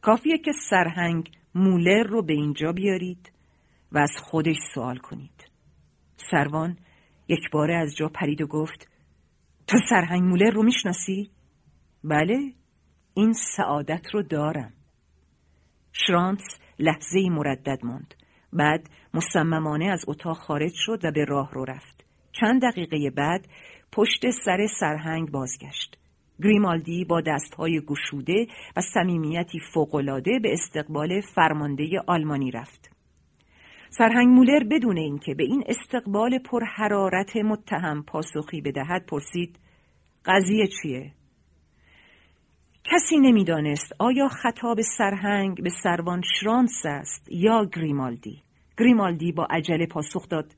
کافیه 0.00 0.38
که 0.38 0.52
سرهنگ 0.70 1.30
مولر 1.54 2.02
رو 2.02 2.22
به 2.22 2.32
اینجا 2.32 2.72
بیارید 2.72 3.32
و 3.92 3.98
از 3.98 4.12
خودش 4.22 4.56
سوال 4.74 4.96
کنید. 4.96 5.50
سروان 6.30 6.76
یک 7.28 7.50
باره 7.52 7.74
از 7.74 7.96
جا 7.96 8.08
پرید 8.08 8.42
و 8.42 8.46
گفت 8.46 8.88
تو 9.66 9.78
سرهنگ 9.88 10.22
مولر 10.22 10.50
رو 10.50 10.62
می‌شناسی؟ 10.62 11.30
بله 12.04 12.52
این 13.14 13.32
سعادت 13.56 14.06
رو 14.12 14.22
دارم. 14.22 14.72
شرانس 15.92 16.42
لحظه 16.78 17.28
مردد 17.30 17.78
ماند. 17.84 18.14
بعد 18.52 18.90
مصممانه 19.14 19.86
از 19.86 20.04
اتاق 20.08 20.36
خارج 20.36 20.72
شد 20.74 21.04
و 21.04 21.12
به 21.12 21.24
راه 21.24 21.50
رو 21.52 21.64
رفت. 21.64 22.04
چند 22.40 22.62
دقیقه 22.62 23.10
بعد 23.10 23.48
پشت 23.92 24.30
سر 24.44 24.66
سرهنگ 24.80 25.30
بازگشت. 25.30 25.98
گریمالدی 26.42 27.04
با 27.04 27.20
دستهای 27.20 27.80
گشوده 27.80 28.46
و 28.76 28.80
صمیمیتی 28.94 29.58
فوقالعاده 29.74 30.38
به 30.42 30.52
استقبال 30.52 31.20
فرمانده 31.20 32.02
آلمانی 32.06 32.50
رفت. 32.50 32.95
سرهنگ 33.98 34.28
مولر 34.28 34.64
بدون 34.70 34.98
اینکه 34.98 35.34
به 35.34 35.44
این 35.44 35.64
استقبال 35.66 36.38
پر 36.38 36.64
حرارت 36.64 37.36
متهم 37.36 38.02
پاسخی 38.02 38.60
بدهد 38.60 39.06
پرسید 39.06 39.58
قضیه 40.24 40.66
چیه؟ 40.66 41.12
کسی 42.84 43.16
نمی‌دانست 43.16 43.92
آیا 43.98 44.28
خطاب 44.28 44.80
سرهنگ 44.98 45.62
به 45.62 45.70
سروان 45.82 46.22
شرانس 46.40 46.82
است 46.84 47.28
یا 47.30 47.64
گریمالدی؟ 47.76 48.42
گریمالدی 48.78 49.32
با 49.32 49.46
عجله 49.50 49.86
پاسخ 49.86 50.28
داد 50.28 50.52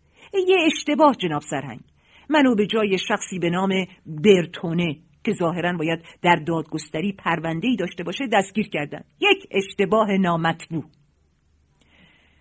یه 0.49 0.57
اشتباه 0.67 1.15
جناب 1.15 1.43
سرهنگ. 1.51 1.81
منو 2.29 2.55
به 2.55 2.67
جای 2.67 2.99
شخصی 3.09 3.39
به 3.39 3.51
نام 3.51 3.71
برتونه 4.07 4.97
که 5.25 5.33
ظاهرا 5.33 5.77
باید 5.77 6.05
در 6.23 6.37
دادگستری 6.37 7.13
پروندهی 7.13 7.77
داشته 7.77 8.05
باشه 8.05 8.27
دستگیر 8.33 8.69
کردن. 8.69 9.05
یک 9.21 9.49
اشتباه 9.51 10.13
نامطبوع 10.13 10.85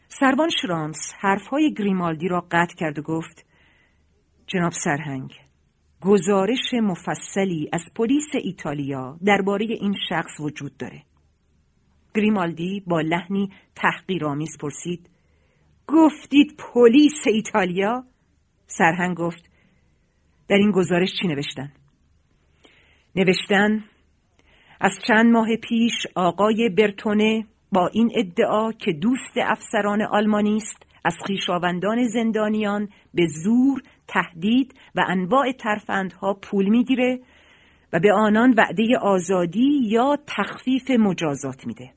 سروان 0.08 0.50
شرانس 0.62 0.98
حرفهای 1.20 1.74
گریمالدی 1.74 2.28
را 2.28 2.48
قطع 2.52 2.76
کرد 2.76 3.00
و 3.00 3.02
گفت 3.02 3.46
جناب 4.48 4.72
سرهنگ 4.72 5.34
گزارش 6.02 6.74
مفصلی 6.74 7.70
از 7.74 7.82
پلیس 7.96 8.28
ایتالیا 8.34 9.18
درباره 9.26 9.66
این 9.66 9.96
شخص 10.10 10.40
وجود 10.40 10.78
داره. 10.78 11.04
گریمالدی 12.16 12.84
با 12.88 13.02
لحنی 13.02 13.50
تحقیرآمیز 13.76 14.58
پرسید 14.62 15.10
گفتید 15.88 16.56
پلیس 16.58 17.28
ایتالیا؟ 17.28 18.04
سرهنگ 18.68 19.18
گفت 19.18 19.50
در 20.48 20.56
این 20.56 20.72
گزارش 20.72 21.10
چی 21.22 21.28
نوشتن؟ 21.28 21.72
نوشتن 23.16 23.84
از 24.82 24.92
چند 25.08 25.26
ماه 25.26 25.56
پیش 25.56 25.94
آقای 26.16 26.70
برتونه 26.70 27.46
با 27.72 27.88
این 27.88 28.12
ادعا 28.16 28.72
که 28.72 28.94
دوست 28.94 29.38
افسران 29.38 30.02
آلمانی 30.02 30.58
است 30.58 30.88
از 31.04 31.16
خویشاوندان 31.26 32.08
زندانیان 32.08 32.90
به 33.14 33.28
زور 33.44 33.82
تهدید 34.08 34.74
و 34.96 35.06
انواع 35.08 35.52
ترفندها 35.52 36.34
پول 36.34 36.70
می‌گیره 36.70 37.20
و 37.94 38.00
به 38.00 38.14
آنان 38.14 38.54
وعده 38.58 38.98
آزادی 39.02 39.80
یا 39.84 40.18
تخفیف 40.28 40.92
مجازات 40.92 41.68
میده. 41.68 41.94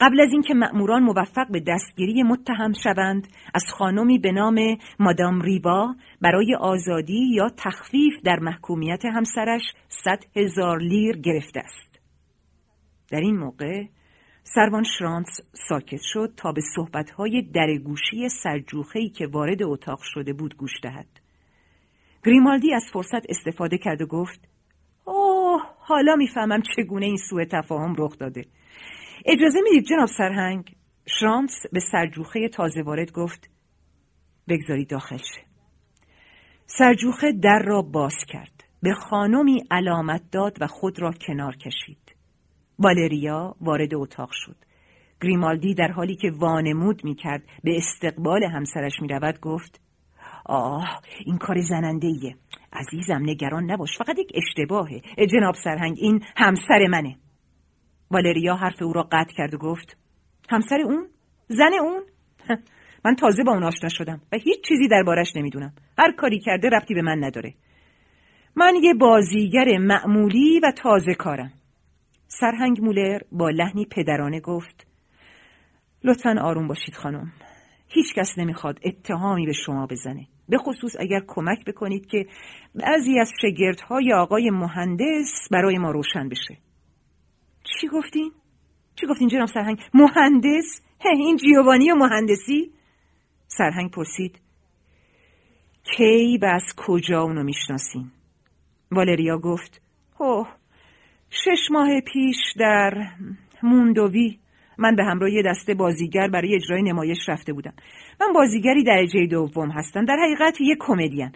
قبل 0.00 0.20
از 0.20 0.32
اینکه 0.32 0.54
مأموران 0.54 1.02
موفق 1.02 1.46
به 1.50 1.60
دستگیری 1.60 2.22
متهم 2.22 2.72
شوند 2.82 3.28
از 3.54 3.62
خانمی 3.78 4.18
به 4.18 4.32
نام 4.32 4.76
مادام 5.00 5.40
ریوا 5.40 5.94
برای 6.20 6.54
آزادی 6.54 7.34
یا 7.34 7.48
تخفیف 7.56 8.14
در 8.24 8.38
محکومیت 8.38 9.04
همسرش 9.04 9.62
صد 9.88 10.24
هزار 10.36 10.78
لیر 10.78 11.16
گرفته 11.16 11.60
است. 11.60 12.00
در 13.10 13.20
این 13.20 13.36
موقع 13.36 13.84
سروان 14.54 14.84
شرانس 14.98 15.26
ساکت 15.68 16.00
شد 16.02 16.32
تا 16.36 16.52
به 16.52 16.60
صحبتهای 16.76 17.42
درگوشی 17.42 18.28
سرجوخهی 18.28 19.08
که 19.08 19.26
وارد 19.26 19.62
اتاق 19.62 20.00
شده 20.02 20.32
بود 20.32 20.56
گوش 20.56 20.70
دهد. 20.82 21.06
گریمالدی 22.24 22.74
از 22.74 22.82
فرصت 22.92 23.30
استفاده 23.30 23.78
کرد 23.78 24.02
و 24.02 24.06
گفت 24.06 24.48
اوه 25.04 25.62
حالا 25.78 26.16
می‌فهمم 26.16 26.62
چگونه 26.76 27.06
این 27.06 27.16
سوء 27.30 27.44
تفاهم 27.44 27.94
رخ 27.98 28.18
داده. 28.18 28.44
اجازه 29.26 29.60
می‌دید 29.62 29.84
جناب 29.84 30.08
سرهنگ؟ 30.18 30.76
شرانس 31.20 31.50
به 31.72 31.80
سرجوخه 31.92 32.48
تازه 32.48 32.82
وارد 32.82 33.12
گفت 33.12 33.50
بگذاری 34.48 34.84
داخل 34.84 35.16
شه. 35.16 35.42
سرجوخه 36.66 37.32
در 37.32 37.62
را 37.66 37.82
باز 37.82 38.16
کرد 38.28 38.64
به 38.82 38.94
خانمی 38.94 39.64
علامت 39.70 40.22
داد 40.32 40.56
و 40.60 40.66
خود 40.66 41.02
را 41.02 41.12
کنار 41.12 41.56
کشید. 41.56 42.05
والریا 42.78 43.54
وارد 43.60 43.94
اتاق 43.94 44.30
شد. 44.32 44.56
گریمالدی 45.22 45.74
در 45.74 45.88
حالی 45.88 46.16
که 46.16 46.30
وانمود 46.30 47.04
می‌کرد 47.04 47.42
به 47.64 47.76
استقبال 47.76 48.44
همسرش 48.44 48.92
می‌رود 49.00 49.40
گفت 49.40 49.80
آه 50.44 51.00
این 51.24 51.38
کار 51.38 51.60
زننده 51.60 52.06
ایه 52.06 52.36
عزیزم 52.72 53.22
نگران 53.22 53.70
نباش 53.70 53.98
فقط 53.98 54.18
یک 54.18 54.32
اشتباهه. 54.34 55.00
جناب 55.32 55.54
سرهنگ 55.64 55.96
این 56.00 56.24
همسر 56.36 56.86
منه. 56.90 57.16
والریا 58.10 58.56
حرف 58.56 58.82
او 58.82 58.92
را 58.92 59.02
قطع 59.02 59.32
کرد 59.36 59.54
و 59.54 59.58
گفت 59.58 59.96
همسر 60.50 60.80
اون؟ 60.80 61.08
زن 61.48 61.72
اون؟ 61.80 62.02
من 63.04 63.14
تازه 63.14 63.44
با 63.44 63.52
اون 63.52 63.64
آشنا 63.64 63.88
شدم 63.88 64.20
و 64.32 64.36
هیچ 64.36 64.68
چیزی 64.68 64.88
دربارش 64.88 65.36
نمی‌دونم. 65.36 65.72
هر 65.98 66.12
کاری 66.12 66.40
کرده 66.40 66.68
ربطی 66.68 66.94
به 66.94 67.02
من 67.02 67.24
نداره. 67.24 67.54
من 68.56 68.74
یه 68.82 68.94
بازیگر 68.94 69.78
معمولی 69.78 70.60
و 70.60 70.72
تازه 70.76 71.14
کارم. 71.14 71.52
سرهنگ 72.40 72.80
مولر 72.80 73.20
با 73.32 73.50
لحنی 73.50 73.86
پدرانه 73.86 74.40
گفت 74.40 74.86
لطفا 76.04 76.36
آروم 76.40 76.68
باشید 76.68 76.94
خانم 76.94 77.32
هیچ 77.88 78.14
کس 78.14 78.38
نمی‌خواد 78.38 78.80
اتهامی 78.84 79.46
به 79.46 79.52
شما 79.52 79.86
بزنه 79.86 80.26
به 80.48 80.58
خصوص 80.58 80.96
اگر 81.00 81.20
کمک 81.26 81.64
بکنید 81.64 82.06
که 82.06 82.26
بعضی 82.74 83.18
از 83.18 83.30
شگردهای 83.42 84.12
آقای 84.12 84.50
مهندس 84.50 85.48
برای 85.50 85.78
ما 85.78 85.90
روشن 85.90 86.28
بشه 86.28 86.58
چی 87.64 87.88
گفتین؟ 87.88 88.32
چی 88.94 89.06
گفتین 89.06 89.28
جناب 89.28 89.48
سرهنگ؟ 89.48 89.78
مهندس؟ 89.94 90.82
این 91.04 91.36
جیوانی 91.36 91.90
و 91.90 91.94
مهندسی؟ 91.94 92.72
سرهنگ 93.46 93.90
پرسید 93.90 94.40
کی 95.82 96.38
و 96.42 96.44
از 96.44 96.64
کجا 96.76 97.22
اونو 97.22 97.42
می‌شناسین؟ 97.42 98.10
والریا 98.92 99.38
گفت 99.38 99.82
اوه 100.18 100.48
شش 101.30 101.70
ماه 101.70 102.00
پیش 102.00 102.36
در 102.58 103.06
موندوی 103.62 104.38
من 104.78 104.96
به 104.96 105.04
همراه 105.04 105.30
یه 105.30 105.42
دسته 105.42 105.74
بازیگر 105.74 106.28
برای 106.28 106.54
اجرای 106.54 106.82
نمایش 106.82 107.28
رفته 107.28 107.52
بودم. 107.52 107.72
من 108.20 108.32
بازیگری 108.32 108.84
درجه 108.84 109.26
دوم 109.26 109.70
هستم. 109.70 110.04
در 110.04 110.16
حقیقت 110.16 110.60
یه 110.60 110.76
کمدین. 110.80 111.32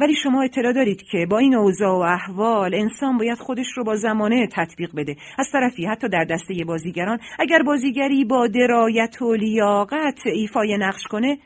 ولی 0.00 0.14
شما 0.14 0.42
اطلاع 0.42 0.72
دارید 0.72 1.02
که 1.02 1.26
با 1.30 1.38
این 1.38 1.54
اوضاع 1.54 1.98
و 1.98 2.00
احوال 2.00 2.74
انسان 2.74 3.18
باید 3.18 3.38
خودش 3.38 3.66
رو 3.76 3.84
با 3.84 3.96
زمانه 3.96 4.48
تطبیق 4.52 4.90
بده. 4.96 5.16
از 5.38 5.50
طرفی 5.52 5.86
حتی 5.86 6.08
در 6.08 6.24
دسته 6.24 6.64
بازیگران 6.66 7.18
اگر 7.38 7.62
بازیگری 7.62 8.24
با 8.24 8.46
درایت 8.46 9.22
و 9.22 9.34
لیاقت 9.34 10.26
ایفای 10.26 10.76
نقش 10.76 11.02
کنه 11.02 11.38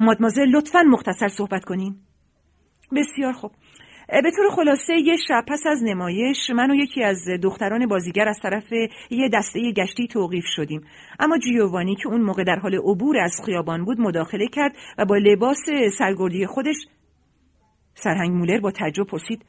مادمازل 0.00 0.48
لطفا 0.48 0.82
مختصر 0.82 1.28
صحبت 1.28 1.64
کنین. 1.64 1.96
بسیار 2.96 3.32
خوب. 3.32 3.50
به 4.20 4.30
طور 4.36 4.50
خلاصه 4.50 4.94
یه 4.94 5.16
شب 5.28 5.44
پس 5.48 5.66
از 5.66 5.82
نمایش 5.82 6.50
من 6.50 6.70
و 6.70 6.74
یکی 6.74 7.02
از 7.02 7.18
دختران 7.42 7.86
بازیگر 7.86 8.28
از 8.28 8.38
طرف 8.42 8.72
یه 9.10 9.28
دسته 9.32 9.72
گشتی 9.72 10.08
توقیف 10.08 10.44
شدیم 10.46 10.84
اما 11.20 11.38
جیوانی 11.38 11.96
که 11.96 12.08
اون 12.08 12.20
موقع 12.20 12.44
در 12.44 12.58
حال 12.58 12.74
عبور 12.74 13.18
از 13.18 13.32
خیابان 13.46 13.84
بود 13.84 14.00
مداخله 14.00 14.46
کرد 14.46 14.72
و 14.98 15.04
با 15.04 15.16
لباس 15.16 15.58
سرگردی 15.98 16.46
خودش 16.46 16.76
سرهنگ 17.94 18.30
مولر 18.30 18.60
با 18.60 18.70
تعجب 18.70 19.04
پرسید 19.04 19.44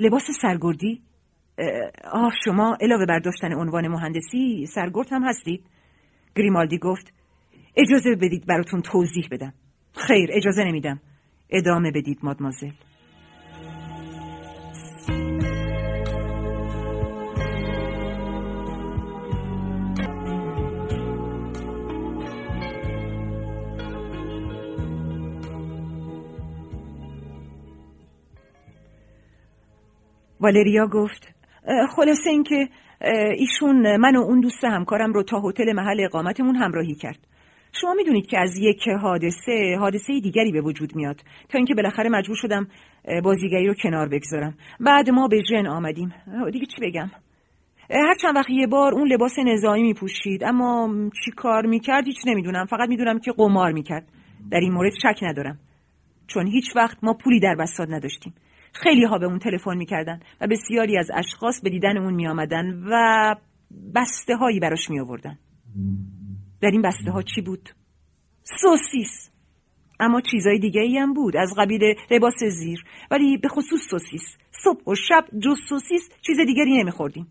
لباس 0.00 0.30
سرگردی؟ 0.42 1.02
آه 2.12 2.32
شما 2.44 2.76
علاوه 2.80 3.06
بر 3.06 3.18
داشتن 3.18 3.52
عنوان 3.52 3.88
مهندسی 3.88 4.66
سرگرد 4.74 5.12
هم 5.12 5.24
هستید؟ 5.24 5.64
گریمالدی 6.36 6.78
گفت 6.78 7.12
اجازه 7.76 8.14
بدید 8.14 8.46
براتون 8.46 8.82
توضیح 8.82 9.28
بدم 9.30 9.54
خیر 9.92 10.28
اجازه 10.32 10.64
نمیدم 10.64 11.00
ادامه 11.50 11.90
بدید 11.90 12.18
مادمازل 12.22 12.70
والریا 30.40 30.86
گفت 30.86 31.34
خلاصه 31.96 32.30
اینکه 32.30 32.68
ایشون 33.36 33.96
من 33.96 34.16
و 34.16 34.20
اون 34.20 34.40
دوست 34.40 34.64
همکارم 34.64 35.12
رو 35.12 35.22
تا 35.22 35.40
هتل 35.40 35.72
محل 35.72 36.04
اقامتمون 36.04 36.56
همراهی 36.56 36.94
کرد. 36.94 37.18
شما 37.80 37.94
می‌دونید 37.94 38.26
که 38.26 38.38
از 38.38 38.50
یک 38.58 38.88
حادثه 38.88 39.76
حادثه 39.80 40.20
دیگری 40.20 40.52
به 40.52 40.60
وجود 40.60 40.96
میاد. 40.96 41.20
تا 41.48 41.58
اینکه 41.58 41.74
بالاخره 41.74 42.10
مجبور 42.10 42.36
شدم 42.36 42.68
بازیگری 43.24 43.66
رو 43.66 43.74
کنار 43.74 44.08
بگذارم. 44.08 44.54
بعد 44.80 45.10
ما 45.10 45.28
به 45.28 45.42
جن 45.42 45.66
آمدیم. 45.66 46.14
دیگه 46.52 46.66
چی 46.66 46.80
بگم؟ 46.82 47.10
هر 47.90 48.14
چند 48.22 48.36
وقت 48.36 48.50
یه 48.50 48.66
بار 48.66 48.94
اون 48.94 49.08
لباس 49.08 49.38
نظامی 49.38 49.82
میپوشید 49.82 50.44
اما 50.44 50.94
چی 51.24 51.30
کار 51.30 51.66
می‌کرد 51.66 52.06
هیچ 52.06 52.18
نمی‌دونم. 52.26 52.66
فقط 52.66 52.88
می‌دونم 52.88 53.18
که 53.18 53.32
قمار 53.32 53.72
می‌کرد. 53.72 54.08
در 54.50 54.60
این 54.60 54.72
مورد 54.72 54.92
شک 55.02 55.18
ندارم. 55.22 55.58
چون 56.26 56.46
هیچ 56.46 56.76
وقت 56.76 56.98
ما 57.02 57.14
پولی 57.14 57.40
در 57.40 57.54
بساط 57.54 57.88
نداشتیم. 57.88 58.34
خیلی 58.72 59.04
ها 59.04 59.18
به 59.18 59.26
اون 59.26 59.38
تلفن 59.38 59.76
می‌کردن 59.76 60.20
و 60.40 60.46
بسیاری 60.46 60.98
از 60.98 61.10
اشخاص 61.14 61.60
به 61.60 61.70
دیدن 61.70 61.96
اون 61.96 62.14
میآمدن 62.14 62.82
و 62.90 63.34
بسته 63.94 64.36
هایی 64.36 64.60
براش 64.60 64.90
می 64.90 65.00
آوردن 65.00 65.38
در 66.64 66.70
این 66.70 66.82
بسته 66.82 67.10
ها 67.10 67.22
چی 67.22 67.40
بود؟ 67.40 67.70
سوسیس 68.42 69.30
اما 70.00 70.20
چیزای 70.20 70.58
دیگه 70.58 70.80
ای 70.80 70.98
هم 70.98 71.14
بود 71.14 71.36
از 71.36 71.54
قبیل 71.58 71.94
لباس 72.10 72.44
زیر 72.44 72.84
ولی 73.10 73.36
به 73.36 73.48
خصوص 73.48 73.80
سوسیس 73.90 74.36
صبح 74.50 74.84
و 74.86 74.94
شب 74.94 75.24
جز 75.42 75.56
سوسیس 75.68 76.08
چیز 76.22 76.36
دیگری 76.46 76.78
نمیخوردیم 76.82 77.26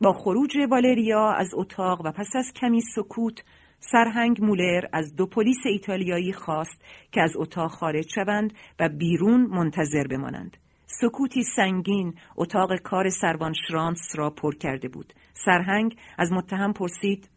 با 0.00 0.12
خروج 0.12 0.56
والریا 0.70 1.30
از 1.30 1.50
اتاق 1.54 2.06
و 2.06 2.12
پس 2.12 2.36
از 2.36 2.52
کمی 2.52 2.80
سکوت 2.80 3.44
سرهنگ 3.80 4.44
مولر 4.44 4.84
از 4.92 5.16
دو 5.16 5.26
پلیس 5.26 5.60
ایتالیایی 5.64 6.32
خواست 6.32 6.80
که 7.12 7.22
از 7.22 7.36
اتاق 7.36 7.70
خارج 7.70 8.08
شوند 8.14 8.52
و 8.80 8.88
بیرون 8.88 9.40
منتظر 9.40 10.06
بمانند. 10.06 10.56
سکوتی 10.86 11.42
سنگین 11.42 12.14
اتاق 12.36 12.76
کار 12.76 13.08
سروان 13.10 13.52
شرانس 13.68 13.98
را 14.14 14.30
پر 14.30 14.54
کرده 14.54 14.88
بود. 14.88 15.12
سرهنگ 15.44 15.96
از 16.18 16.32
متهم 16.32 16.72
پرسید 16.72 17.28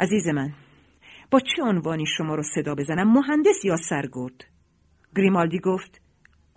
عزیز 0.00 0.26
من 0.26 0.52
با 1.30 1.40
چه 1.40 1.62
عنوانی 1.62 2.04
شما 2.18 2.34
رو 2.34 2.42
صدا 2.54 2.74
بزنم؟ 2.74 3.12
مهندس 3.12 3.64
یا 3.64 3.76
سرگرد؟ 3.76 4.44
گریمالدی 5.16 5.58
گفت 5.58 6.00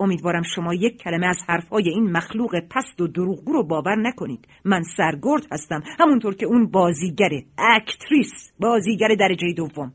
امیدوارم 0.00 0.42
شما 0.54 0.74
یک 0.74 1.02
کلمه 1.02 1.26
از 1.26 1.36
حرفهای 1.48 1.88
این 1.88 2.12
مخلوق 2.12 2.60
پست 2.70 3.00
و 3.00 3.06
دروغگو 3.06 3.52
رو 3.52 3.62
باور 3.62 3.96
نکنید. 3.96 4.48
من 4.64 4.82
سرگرد 4.96 5.46
هستم 5.52 5.82
همونطور 5.98 6.34
که 6.34 6.46
اون 6.46 6.70
بازیگره 6.70 7.44
اکتریس 7.58 8.52
بازیگر 8.58 9.08
درجه 9.08 9.52
دوم. 9.56 9.92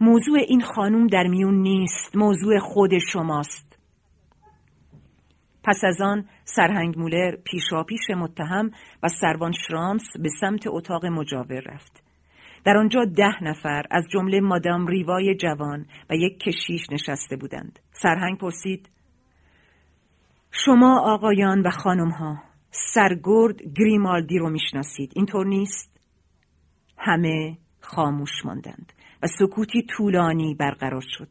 موضوع 0.00 0.38
این 0.48 0.60
خانوم 0.60 1.06
در 1.06 1.26
میون 1.26 1.62
نیست 1.62 2.16
موضوع 2.16 2.58
خود 2.58 2.98
شماست. 3.12 3.78
پس 5.64 5.80
از 5.84 6.00
آن 6.00 6.28
سرهنگ 6.44 6.98
مولر 6.98 7.36
پیشا 7.36 7.82
پیش 7.82 8.10
متهم 8.10 8.70
و 9.02 9.08
سروان 9.08 9.52
شرانس 9.52 10.02
به 10.22 10.28
سمت 10.40 10.66
اتاق 10.66 11.06
مجاور 11.06 11.60
رفت. 11.60 11.99
در 12.64 12.76
آنجا 12.76 13.04
ده 13.04 13.44
نفر 13.44 13.82
از 13.90 14.04
جمله 14.12 14.40
مادام 14.40 14.86
ریوای 14.86 15.34
جوان 15.34 15.86
و 16.10 16.14
یک 16.14 16.40
کشیش 16.40 16.90
نشسته 16.90 17.36
بودند. 17.36 17.78
سرهنگ 17.92 18.38
پرسید 18.38 18.90
شما 20.50 21.00
آقایان 21.00 21.60
و 21.60 21.70
خانم 21.70 22.10
ها 22.10 22.42
سرگرد 22.94 23.62
گریمالدی 23.78 24.38
رو 24.38 24.50
می‌شناسید 24.50 25.12
اینطور 25.16 25.46
نیست؟ 25.46 26.00
همه 26.98 27.58
خاموش 27.80 28.44
ماندند 28.44 28.92
و 29.22 29.26
سکوتی 29.26 29.82
طولانی 29.82 30.54
برقرار 30.54 31.04
شد. 31.18 31.28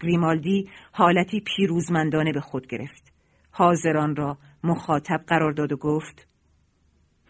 گریمالدی 0.00 0.70
حالتی 0.92 1.40
پیروزمندانه 1.40 2.32
به 2.32 2.40
خود 2.40 2.66
گرفت. 2.66 3.12
حاضران 3.50 4.16
را 4.16 4.38
مخاطب 4.64 5.24
قرار 5.26 5.52
داد 5.52 5.72
و 5.72 5.76
گفت 5.76 6.28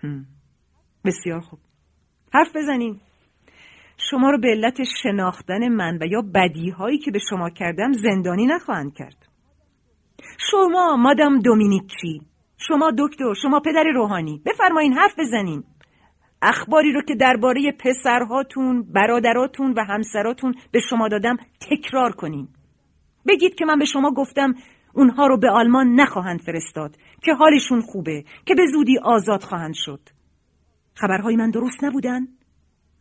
هم. 0.02 0.26
بسیار 1.04 1.40
خوب 1.40 1.58
حرف 2.32 2.56
بزنین 2.56 3.00
شما 4.10 4.30
رو 4.30 4.38
به 4.38 4.48
علت 4.48 4.84
شناختن 5.02 5.68
من 5.68 5.98
و 6.00 6.06
یا 6.06 6.22
بدیهایی 6.34 6.98
که 6.98 7.10
به 7.10 7.18
شما 7.30 7.50
کردم 7.50 7.92
زندانی 7.92 8.46
نخواهند 8.46 8.94
کرد. 8.94 9.16
شما 10.50 10.96
مادام 10.96 11.38
دومینیکچی 11.38 12.20
شما 12.58 12.92
دکتر 12.98 13.34
شما 13.34 13.60
پدر 13.60 13.84
روحانی 13.94 14.42
بفرمایین 14.46 14.92
حرف 14.92 15.18
بزنین. 15.18 15.64
اخباری 16.42 16.92
رو 16.92 17.02
که 17.02 17.14
درباره 17.14 17.72
پسرهاتون 17.72 18.82
برادراتون 18.82 19.74
و 19.76 19.84
همسراتون 19.84 20.54
به 20.72 20.80
شما 20.80 21.08
دادم 21.08 21.36
تکرار 21.60 22.12
کنین. 22.12 22.48
بگید 23.28 23.54
که 23.54 23.64
من 23.64 23.78
به 23.78 23.84
شما 23.84 24.10
گفتم 24.10 24.54
اونها 24.94 25.26
رو 25.26 25.36
به 25.36 25.50
آلمان 25.50 25.94
نخواهند 25.94 26.40
فرستاد 26.40 26.96
که 27.22 27.34
حالشون 27.34 27.80
خوبه 27.80 28.24
که 28.46 28.54
به 28.54 28.66
زودی 28.72 28.98
آزاد 28.98 29.42
خواهند 29.42 29.74
شد. 29.74 30.00
خبرهای 30.94 31.36
من 31.36 31.50
درست 31.50 31.84
نبودن؟ 31.84 32.28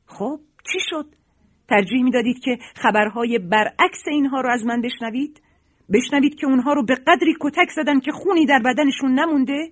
خب 0.06 0.40
چی 0.73 0.80
شد؟ 0.89 1.06
ترجیح 1.69 2.03
می‌دادید 2.03 2.39
که 2.39 2.58
خبرهای 2.75 3.39
برعکس 3.39 4.08
اینها 4.08 4.41
رو 4.41 4.49
از 4.49 4.65
من 4.65 4.82
بشنوید؟ 4.82 5.41
بشنوید 5.93 6.36
که 6.36 6.47
اونها 6.47 6.73
رو 6.73 6.86
به 6.86 6.95
قدری 6.95 7.36
کتک 7.41 7.69
زدن 7.75 7.99
که 7.99 8.12
خونی 8.12 8.45
در 8.45 8.60
بدنشون 8.60 9.19
نمونده؟ 9.19 9.69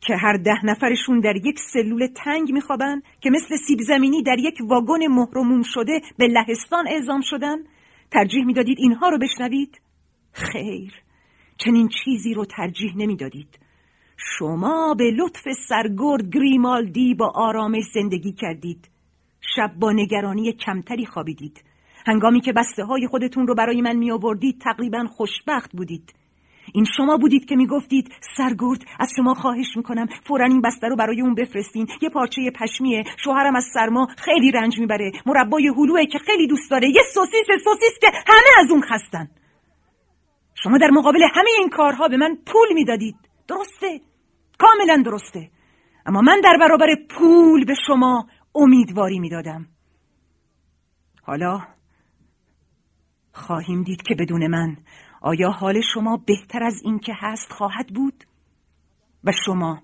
که 0.00 0.16
هر 0.16 0.36
ده 0.36 0.66
نفرشون 0.66 1.20
در 1.20 1.36
یک 1.36 1.58
سلول 1.72 2.06
تنگ 2.06 2.52
میخوابن 2.52 3.02
که 3.20 3.30
مثل 3.30 3.56
سیب 3.66 3.78
زمینی 3.80 4.22
در 4.22 4.38
یک 4.38 4.58
واگن 4.60 5.06
مهرموم 5.06 5.62
شده 5.62 6.00
به 6.18 6.26
لهستان 6.26 6.88
اعزام 6.88 7.20
شدن؟ 7.24 7.56
ترجیح 8.10 8.44
می‌دادید 8.44 8.78
اینها 8.80 9.08
رو 9.08 9.18
بشنوید؟ 9.18 9.80
خیر 10.32 10.92
چنین 11.58 11.88
چیزی 12.04 12.34
رو 12.34 12.44
ترجیح 12.44 12.96
نمی‌دادید 12.96 13.58
شما 14.16 14.94
به 14.98 15.10
لطف 15.10 15.48
سرگرد 15.68 16.34
گریمالدی 16.34 17.14
با 17.14 17.32
آرامش 17.34 17.84
زندگی 17.94 18.32
کردید 18.32 18.88
شب 19.56 19.72
با 19.80 19.92
نگرانی 19.92 20.52
کمتری 20.52 21.06
خوابیدید. 21.06 21.64
هنگامی 22.06 22.40
که 22.40 22.52
بسته 22.52 22.84
های 22.84 23.06
خودتون 23.06 23.46
رو 23.46 23.54
برای 23.54 23.80
من 23.80 23.96
می 23.96 24.10
آوردید 24.10 24.60
تقریبا 24.60 25.04
خوشبخت 25.04 25.72
بودید. 25.72 26.14
این 26.74 26.86
شما 26.96 27.16
بودید 27.16 27.44
که 27.44 27.56
می‌گفتید 27.56 28.12
سرگرد 28.36 28.84
از 28.98 29.12
شما 29.16 29.34
خواهش 29.34 29.76
می‌کنم 29.76 30.06
فورا 30.26 30.46
این 30.46 30.60
بسته 30.60 30.88
رو 30.88 30.96
برای 30.96 31.20
اون 31.20 31.34
بفرستین. 31.34 31.86
یه 32.02 32.08
پارچه 32.08 32.50
پشمیه 32.50 33.04
شوهرم 33.24 33.56
از 33.56 33.64
سرما 33.74 34.06
خیلی 34.16 34.50
رنج 34.50 34.78
می‌بره. 34.78 35.12
مربای 35.26 35.68
هلوه 35.68 36.06
که 36.06 36.18
خیلی 36.18 36.46
دوست 36.46 36.70
داره. 36.70 36.88
یه 36.88 37.02
سوسیس 37.14 37.64
سوسیس 37.64 37.98
که 38.00 38.06
همه 38.26 38.64
از 38.64 38.70
اون 38.70 38.82
خستن. 38.82 39.28
شما 40.54 40.78
در 40.78 40.90
مقابل 40.90 41.22
همه 41.34 41.50
این 41.58 41.68
کارها 41.68 42.08
به 42.08 42.16
من 42.16 42.38
پول 42.46 42.74
می‌دادید. 42.74 43.16
درسته. 43.48 44.00
کاملا 44.58 45.02
درسته. 45.02 45.50
اما 46.06 46.20
من 46.20 46.40
در 46.40 46.56
برابر 46.60 46.86
پول 47.10 47.64
به 47.64 47.74
شما 47.86 48.26
امیدواری 48.58 49.18
می‌دادم. 49.18 49.66
حالا 51.22 51.60
خواهیم 53.32 53.82
دید 53.82 54.02
که 54.02 54.14
بدون 54.14 54.46
من 54.46 54.76
آیا 55.20 55.50
حال 55.50 55.80
شما 55.94 56.16
بهتر 56.26 56.62
از 56.62 56.74
این 56.84 56.98
که 56.98 57.12
هست 57.16 57.52
خواهد 57.52 57.86
بود؟ 57.86 58.24
و 59.24 59.32
شما 59.44 59.82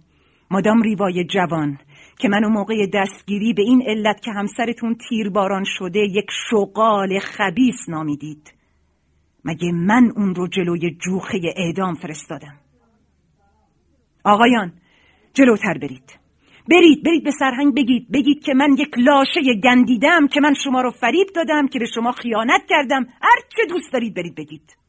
مادام 0.51 0.83
ریوای 0.83 1.25
جوان 1.25 1.79
که 2.19 2.29
منو 2.29 2.49
موقع 2.49 2.87
دستگیری 2.95 3.53
به 3.53 3.63
این 3.63 3.83
علت 3.87 4.21
که 4.21 4.31
همسرتون 4.31 4.97
تیرباران 5.09 5.65
شده 5.79 5.99
یک 5.99 6.27
شغال 6.51 7.19
خبیس 7.19 7.89
نامیدید 7.89 8.55
مگه 9.45 9.73
من 9.73 10.13
اون 10.17 10.35
رو 10.35 10.49
جلوی 10.49 10.91
جوخه 10.91 11.41
اعدام 11.57 11.95
فرستادم؟ 11.95 12.57
آقایان 14.25 14.73
جلوتر 15.35 15.79
برید. 15.79 16.24
برید 16.71 17.03
برید 17.05 17.25
به 17.25 17.31
سرهنگ 17.31 17.75
بگید 17.75 18.11
بگید 18.13 18.45
که 18.45 18.55
من 18.55 18.73
یک 18.73 18.99
لاشه 18.99 19.41
گندیدم 19.65 20.29
که 20.29 20.41
من 20.41 20.55
شما 20.65 20.81
رو 20.81 20.91
فریب 20.91 21.27
دادم 21.35 21.69
که 21.69 21.79
به 21.79 21.87
شما 21.95 22.13
خیانت 22.13 22.63
کردم 22.69 23.03
هر 23.03 23.39
چه 23.57 23.63
دوست 23.69 23.93
دارید 23.93 24.15
برید 24.15 24.35
بگید 24.35 24.85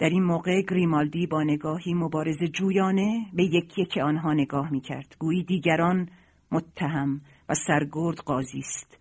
در 0.00 0.08
این 0.08 0.22
موقع 0.22 0.62
گریمالدی 0.62 1.26
با 1.26 1.42
نگاهی 1.42 1.94
مبارز 1.94 2.42
جویانه 2.52 3.26
به 3.32 3.44
یکی 3.44 3.84
که 3.84 4.02
آنها 4.02 4.32
نگاه 4.32 4.72
می 4.72 4.80
کرد. 4.80 5.16
گویی 5.18 5.44
دیگران 5.44 6.08
متهم 6.50 7.20
و 7.48 7.54
سرگرد 7.66 8.18
قاضی 8.18 8.58
است. 8.58 8.99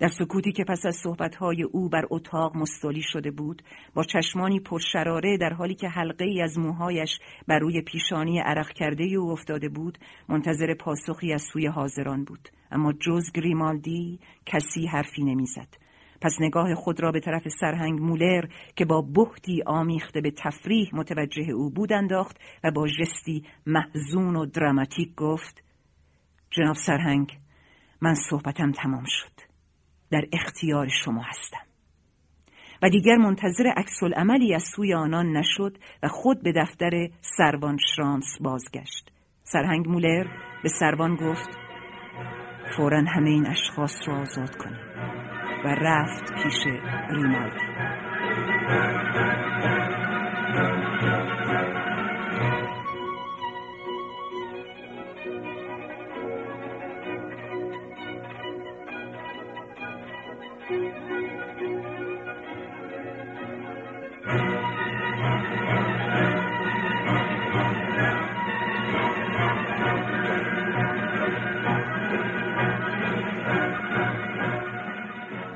در 0.00 0.08
سکوتی 0.08 0.52
که 0.52 0.64
پس 0.64 0.86
از 0.86 0.96
صحبتهای 0.96 1.62
او 1.62 1.88
بر 1.88 2.04
اتاق 2.10 2.56
مستولی 2.56 3.02
شده 3.02 3.30
بود 3.30 3.62
با 3.94 4.04
چشمانی 4.04 4.60
پرشراره 4.60 5.36
در 5.36 5.52
حالی 5.52 5.74
که 5.74 5.88
حلقه 5.88 6.24
ای 6.24 6.42
از 6.42 6.58
موهایش 6.58 7.18
بر 7.48 7.58
روی 7.58 7.82
پیشانی 7.82 8.38
عرق 8.38 8.72
کرده 8.72 9.04
او 9.04 9.30
افتاده 9.30 9.68
بود 9.68 9.98
منتظر 10.28 10.74
پاسخی 10.74 11.32
از 11.32 11.42
سوی 11.52 11.66
حاضران 11.66 12.24
بود. 12.24 12.48
اما 12.70 12.92
جز 12.92 13.32
گریمالدی 13.34 14.20
کسی 14.46 14.86
حرفی 14.86 15.24
نمی‌زد. 15.24 15.68
پس 16.20 16.32
نگاه 16.40 16.74
خود 16.74 17.00
را 17.00 17.12
به 17.12 17.20
طرف 17.20 17.48
سرهنگ 17.60 18.00
مولر 18.00 18.44
که 18.76 18.84
با 18.84 19.02
بهتی 19.02 19.62
آمیخته 19.66 20.20
به 20.20 20.30
تفریح 20.30 20.90
متوجه 20.92 21.50
او 21.52 21.70
بود 21.70 21.92
انداخت 21.92 22.36
و 22.64 22.70
با 22.70 22.86
جستی 22.86 23.44
محزون 23.66 24.36
و 24.36 24.46
دراماتیک 24.46 25.14
گفت 25.14 25.62
جناب 26.50 26.76
سرهنگ 26.86 27.38
من 28.00 28.14
صحبتم 28.14 28.72
تمام 28.72 29.04
شد. 29.06 29.49
در 30.10 30.24
اختیار 30.32 30.88
شما 31.04 31.22
هستم. 31.22 31.66
و 32.82 32.90
دیگر 32.90 33.16
منتظر 33.16 33.66
عکس 33.76 34.02
عملی 34.16 34.54
از 34.54 34.62
سوی 34.76 34.94
آنان 34.94 35.36
نشد 35.36 35.78
و 36.02 36.08
خود 36.08 36.42
به 36.42 36.52
دفتر 36.52 37.08
سروان 37.20 37.76
شرانس 37.96 38.38
بازگشت. 38.40 39.10
سرهنگ 39.42 39.88
مولر 39.88 40.26
به 40.62 40.68
سروان 40.68 41.16
گفت 41.16 41.48
فورا 42.76 43.04
همه 43.08 43.30
این 43.30 43.46
اشخاص 43.46 44.08
را 44.08 44.20
آزاد 44.20 44.56
کنید 44.56 44.90
و 45.64 45.68
رفت 45.68 46.32
پیش 46.42 46.66
ریمالدی 47.10 47.66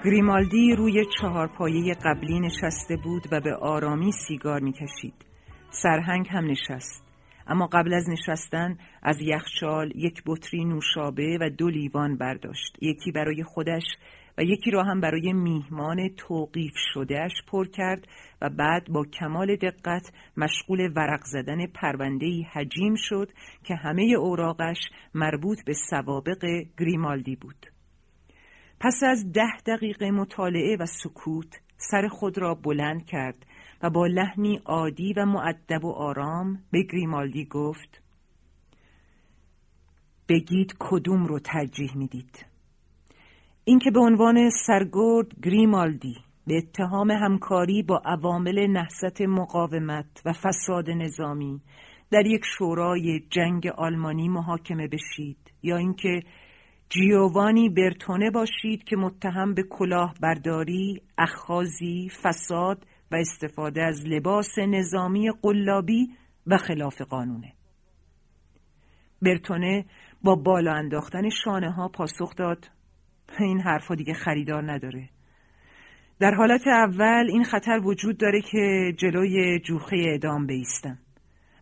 گریمالدی 0.04 0.74
روی 0.74 1.04
چهارپایه 1.20 1.94
قبلی 1.94 2.40
نشسته 2.40 2.96
بود 2.96 3.22
و 3.32 3.40
به 3.40 3.54
آرامی 3.54 4.12
سیگار 4.12 4.60
می‌کشید. 4.60 5.14
سرهنگ 5.70 6.26
هم 6.30 6.50
نشست. 6.50 7.04
اما 7.46 7.66
قبل 7.66 7.94
از 7.94 8.08
نشستن 8.08 8.78
از 9.02 9.16
یخچال 9.20 9.92
یک 9.96 10.22
بطری 10.26 10.64
نوشابه 10.64 11.38
و 11.40 11.50
دو 11.50 11.68
لیوان 11.68 12.16
برداشت. 12.16 12.78
یکی 12.80 13.12
برای 13.12 13.42
خودش 13.42 13.84
و 14.38 14.42
یکی 14.42 14.70
را 14.70 14.82
هم 14.82 15.00
برای 15.00 15.32
میهمان 15.32 16.08
توقیف 16.08 16.74
شدهش 16.94 17.42
پر 17.48 17.66
کرد 17.66 18.08
و 18.42 18.50
بعد 18.50 18.88
با 18.88 19.04
کمال 19.04 19.56
دقت 19.56 20.12
مشغول 20.36 20.92
ورق 20.96 21.24
زدن 21.24 21.66
پروندهی 21.66 22.46
حجیم 22.52 22.94
شد 22.96 23.30
که 23.64 23.74
همه 23.74 24.02
اوراقش 24.18 24.78
مربوط 25.14 25.64
به 25.64 25.74
سوابق 25.90 26.44
گریمالدی 26.78 27.36
بود. 27.36 27.73
پس 28.84 29.02
از 29.02 29.32
ده 29.32 29.56
دقیقه 29.66 30.10
مطالعه 30.10 30.76
و 30.76 30.86
سکوت 30.86 31.60
سر 31.76 32.08
خود 32.08 32.38
را 32.38 32.54
بلند 32.54 33.06
کرد 33.06 33.46
و 33.82 33.90
با 33.90 34.06
لحنی 34.06 34.60
عادی 34.64 35.12
و 35.12 35.24
معدب 35.26 35.84
و 35.84 35.92
آرام 35.92 36.58
به 36.70 36.82
گریمالدی 36.82 37.44
گفت 37.44 38.02
بگید 40.28 40.74
کدوم 40.78 41.24
رو 41.24 41.38
ترجیح 41.38 41.96
می‌دید. 41.96 42.46
اینکه 43.64 43.90
به 43.90 44.00
عنوان 44.00 44.50
سرگرد 44.66 45.40
گریمالدی 45.42 46.16
به 46.46 46.56
اتهام 46.56 47.10
همکاری 47.10 47.82
با 47.82 48.02
عوامل 48.04 48.66
نحست 48.66 49.20
مقاومت 49.20 50.22
و 50.24 50.32
فساد 50.32 50.90
نظامی 50.90 51.60
در 52.10 52.26
یک 52.26 52.42
شورای 52.58 53.20
جنگ 53.30 53.66
آلمانی 53.66 54.28
محاکمه 54.28 54.88
بشید 54.88 55.38
یا 55.62 55.76
اینکه 55.76 56.22
جیووانی 56.94 57.68
برتونه 57.68 58.30
باشید 58.30 58.84
که 58.84 58.96
متهم 58.96 59.54
به 59.54 59.62
کلاه 59.62 60.14
برداری، 60.20 61.02
اخخازی، 61.18 62.10
فساد 62.22 62.86
و 63.10 63.16
استفاده 63.16 63.82
از 63.82 64.06
لباس 64.06 64.58
نظامی 64.58 65.32
قلابی 65.42 66.08
و 66.46 66.56
خلاف 66.56 67.00
قانونه. 67.00 67.52
برتونه 69.22 69.84
با 70.22 70.34
بالا 70.34 70.72
انداختن 70.72 71.28
شانه 71.28 71.70
ها 71.70 71.88
پاسخ 71.88 72.34
داد 72.36 72.70
این 73.38 73.60
حرفا 73.60 73.94
دیگه 73.94 74.14
خریدار 74.14 74.72
نداره. 74.72 75.08
در 76.20 76.34
حالت 76.34 76.66
اول 76.66 77.26
این 77.28 77.44
خطر 77.44 77.80
وجود 77.84 78.16
داره 78.18 78.40
که 78.40 78.94
جلوی 78.98 79.60
جوخه 79.60 79.96
اعدام 79.96 80.46
بیستم. 80.46 80.98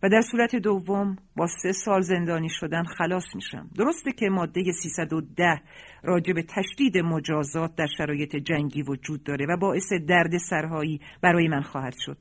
و 0.02 0.08
در 0.08 0.22
صورت 0.30 0.56
دوم 0.56 1.16
با 1.36 1.46
سه 1.62 1.72
سال 1.72 2.00
زندانی 2.00 2.48
شدن 2.48 2.84
خلاص 2.84 3.24
میشم. 3.34 3.70
درسته 3.76 4.12
که 4.12 4.28
ماده 4.28 4.62
310 4.82 5.60
راجع 6.02 6.32
به 6.32 6.42
تشدید 6.42 6.98
مجازات 6.98 7.74
در 7.74 7.86
شرایط 7.98 8.36
جنگی 8.36 8.82
وجود 8.82 9.24
داره 9.24 9.46
و 9.46 9.56
باعث 9.56 9.92
درد 10.08 10.38
سرهایی 10.38 11.00
برای 11.22 11.48
من 11.48 11.62
خواهد 11.62 11.94
شد. 11.98 12.18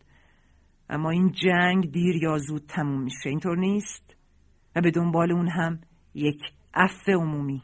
اما 0.89 1.09
این 1.09 1.31
جنگ 1.31 1.91
دیر 1.91 2.15
یا 2.15 2.37
زود 2.37 2.65
تموم 2.67 3.03
میشه. 3.03 3.29
اینطور 3.29 3.57
نیست؟ 3.57 4.15
و 4.75 4.81
به 4.81 4.91
دنبال 4.91 5.31
اون 5.31 5.47
هم 5.47 5.79
یک 6.15 6.41
عفو 6.73 7.11
عمومی. 7.11 7.63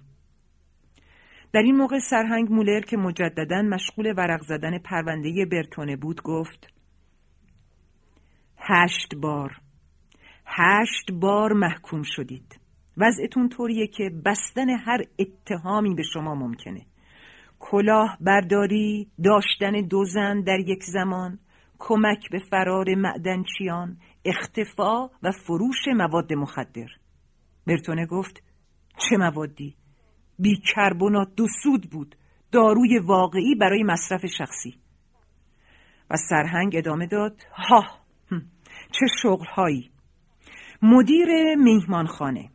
در 1.53 1.61
این 1.61 1.75
موقع 1.75 1.99
سرهنگ 1.99 2.51
مولر 2.51 2.81
که 2.81 2.97
مجددا 2.97 3.61
مشغول 3.61 4.13
ورق 4.17 4.41
زدن 4.43 4.77
پرونده 4.77 5.45
برتونه 5.45 5.95
بود 5.95 6.21
گفت 6.21 6.73
هشت 8.57 9.15
بار 9.15 9.61
هشت 10.47 11.11
بار 11.11 11.53
محکوم 11.53 12.01
شدید. 12.05 12.59
وضعتون 12.97 13.49
طوریه 13.49 13.87
که 13.87 14.09
بستن 14.25 14.69
هر 14.69 15.03
اتهامی 15.19 15.95
به 15.95 16.03
شما 16.13 16.35
ممکنه. 16.35 16.85
کلاه 17.59 18.17
برداری 18.21 19.07
داشتن 19.23 19.71
دو 19.71 20.05
زن 20.05 20.41
در 20.41 20.59
یک 20.59 20.83
زمان 20.83 21.39
کمک 21.79 22.29
به 22.31 22.39
فرار 22.51 22.95
معدنچیان 22.95 23.97
اختفا 24.25 25.09
و 25.23 25.31
فروش 25.31 25.87
مواد 25.95 26.33
مخدر. 26.33 26.87
برتونه 27.67 28.05
گفت 28.05 28.43
چه 29.09 29.17
موادی؟ 29.17 29.75
بیکربونات 30.39 31.27
دو 31.35 31.47
سود 31.63 31.89
بود. 31.91 32.15
داروی 32.51 32.99
واقعی 32.99 33.55
برای 33.55 33.83
مصرف 33.83 34.25
شخصی. 34.37 34.75
و 36.09 36.15
سرهنگ 36.29 36.75
ادامه 36.75 37.07
داد 37.07 37.43
ها 37.53 37.83
چه 38.91 39.05
شغلهایی؟ 39.21 39.91
مدیر 40.81 41.55
میهمانخانه 41.55 42.49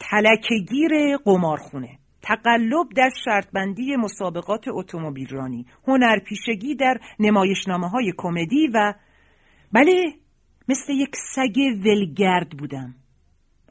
تلکگیر 0.00 1.16
قمارخونه 1.24 1.98
تقلب 2.22 2.88
در 2.96 3.10
شرطبندی 3.24 3.96
مسابقات 3.96 4.64
اتومبیل 4.68 5.28
رانی 5.28 5.66
هنرپیشگی 5.86 6.74
در 6.74 6.98
نمایشنامه 7.18 7.88
های 7.88 8.12
کمدی 8.16 8.68
و 8.74 8.94
بله 9.72 10.12
مثل 10.68 10.92
یک 10.92 11.10
سگ 11.34 11.56
ولگرد 11.84 12.50
بودم. 12.50 12.94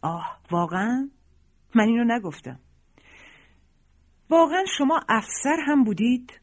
آه 0.01 0.39
واقعا؟ 0.51 1.09
من 1.75 1.87
اینو 1.87 2.15
نگفتم. 2.15 2.59
واقعا 4.29 4.63
شما 4.77 4.99
افسر 5.09 5.57
هم 5.67 5.83
بودید؟ 5.83 6.39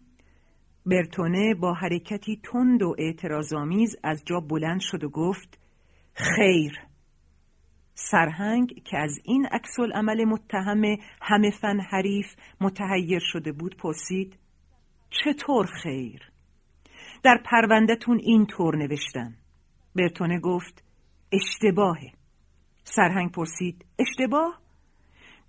برتونه 0.86 1.54
با 1.54 1.74
حرکتی 1.74 2.40
تند 2.42 2.82
و 2.82 2.94
اعتراضآمیز 2.98 3.96
از 4.02 4.22
جا 4.26 4.40
بلند 4.40 4.80
شد 4.80 5.04
و 5.04 5.08
گفت 5.08 5.58
خیر. 6.14 6.91
سرهنگ 7.94 8.82
که 8.84 8.98
از 8.98 9.20
این 9.24 9.46
عکس 9.46 9.78
عمل 9.94 10.24
متهم 10.24 10.96
همه 11.22 11.50
فن 11.50 11.80
حریف 11.80 12.26
متحیر 12.60 13.22
شده 13.24 13.52
بود 13.52 13.76
پرسید 13.76 14.38
چطور 15.10 15.66
خیر؟ 15.66 16.32
در 17.22 17.42
پروندهتون 17.44 18.18
این 18.22 18.46
طور 18.46 18.76
نوشتن 18.76 19.34
برتونه 19.96 20.40
گفت 20.40 20.84
اشتباهه. 21.32 22.12
سرهنگ 22.84 23.32
پرسید 23.32 23.84
اشتباه؟ 23.98 24.61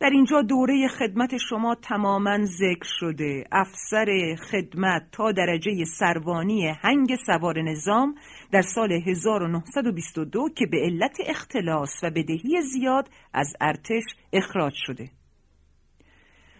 در 0.03 0.09
اینجا 0.09 0.41
دوره 0.41 0.87
خدمت 0.87 1.37
شما 1.37 1.75
تماما 1.75 2.45
ذکر 2.45 2.87
شده. 2.99 3.43
افسر 3.51 4.35
خدمت 4.51 5.07
تا 5.11 5.31
درجه 5.31 5.85
سروانی 5.85 6.67
هنگ 6.67 7.15
سوار 7.25 7.61
نظام 7.61 8.15
در 8.51 8.61
سال 8.61 8.91
1922 8.91 10.49
که 10.55 10.65
به 10.65 10.77
علت 10.77 11.17
اختلاس 11.27 12.03
و 12.03 12.09
بدهی 12.09 12.61
زیاد 12.61 13.09
از 13.33 13.53
ارتش 13.61 14.03
اخراج 14.33 14.73
شده. 14.75 15.09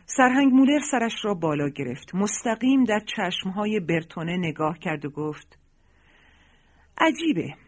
سرهنگ 0.06 0.54
مولر 0.54 0.80
سرش 0.92 1.26
را 1.26 1.34
بالا 1.34 1.70
گرفت. 1.70 2.16
مستقیم 2.16 2.84
در 2.84 3.02
چشمهای 3.16 3.80
برتونه 3.80 4.38
نگاه 4.38 4.80
کرد 4.80 5.06
و 5.06 5.10
گفت 5.10 5.58
عجیبه. 6.98 7.63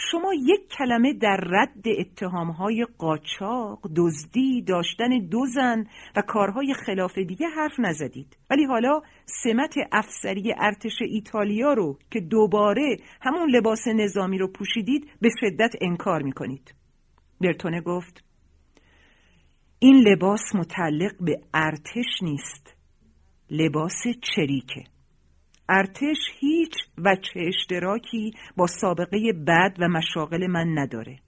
شما 0.00 0.34
یک 0.34 0.68
کلمه 0.78 1.12
در 1.12 1.36
رد 1.36 1.88
اتهامهای 1.98 2.86
قاچاق، 2.98 3.80
دزدی، 3.96 4.62
داشتن 4.62 5.08
دو 5.30 5.46
زن 5.46 5.84
و 6.16 6.22
کارهای 6.22 6.74
خلاف 6.74 7.18
دیگه 7.18 7.46
حرف 7.46 7.80
نزدید. 7.80 8.36
ولی 8.50 8.64
حالا 8.64 9.00
سمت 9.24 9.74
افسری 9.92 10.54
ارتش 10.58 10.92
ایتالیا 11.00 11.72
رو 11.72 11.98
که 12.10 12.20
دوباره 12.20 12.96
همون 13.20 13.50
لباس 13.50 13.88
نظامی 13.88 14.38
رو 14.38 14.48
پوشیدید 14.52 15.10
به 15.20 15.28
شدت 15.40 15.74
انکار 15.80 16.22
می‌کنید. 16.22 16.74
برتونه 17.40 17.80
گفت 17.80 18.24
این 19.78 19.96
لباس 20.08 20.54
متعلق 20.54 21.12
به 21.20 21.40
ارتش 21.54 22.22
نیست. 22.22 22.76
لباس 23.50 24.02
چریکه. 24.22 24.97
ارتش 25.68 26.16
هیچ 26.38 26.72
وچه 26.98 27.40
اشتراکی 27.40 28.30
با 28.56 28.66
سابقه 28.66 29.32
بد 29.46 29.76
و 29.78 29.88
مشاغل 29.88 30.46
من 30.46 30.78
نداره. 30.78 31.18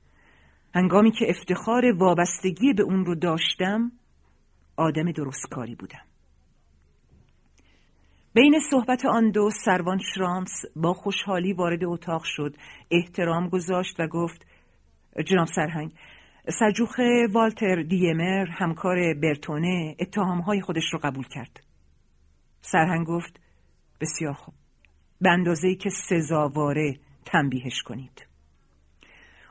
هنگامی 0.75 1.11
که 1.11 1.31
افتخار 1.31 1.93
وابستگی 1.93 2.73
به 2.73 2.83
اون 2.83 3.05
رو 3.05 3.15
داشتم 3.15 3.93
آدم 4.77 5.13
درستکاری 5.13 5.75
بودم. 5.75 6.05
بین 8.35 8.61
صحبت 8.71 9.05
آن 9.05 9.31
دو 9.31 9.51
سروان 9.65 9.99
شرانس 10.15 10.51
با 10.77 10.95
خوشحالی 10.95 11.53
وارد 11.53 11.85
اتاق 11.85 12.23
شد 12.25 12.57
احترام 12.91 13.49
گذاشت 13.49 14.01
و 14.01 14.07
گفت 14.07 14.47
جناب 15.27 15.47
سرهنگ 15.47 15.93
سرجوخ 16.59 17.01
والتر 17.33 17.83
دیمر 17.83 18.47
همکار 18.47 19.15
برتونه 19.15 19.97
اتهامهای 20.01 20.61
خودش 20.61 20.85
رو 20.93 20.99
قبول 20.99 21.25
کرد. 21.25 21.61
سرهنگ 22.61 23.07
گفت 23.07 23.41
بسیار 24.01 24.33
خوب. 24.33 24.55
به 25.21 25.31
اندازه 25.31 25.75
که 25.75 25.91
سزاواره 25.91 26.95
تنبیهش 27.25 27.83
کنید. 27.83 28.27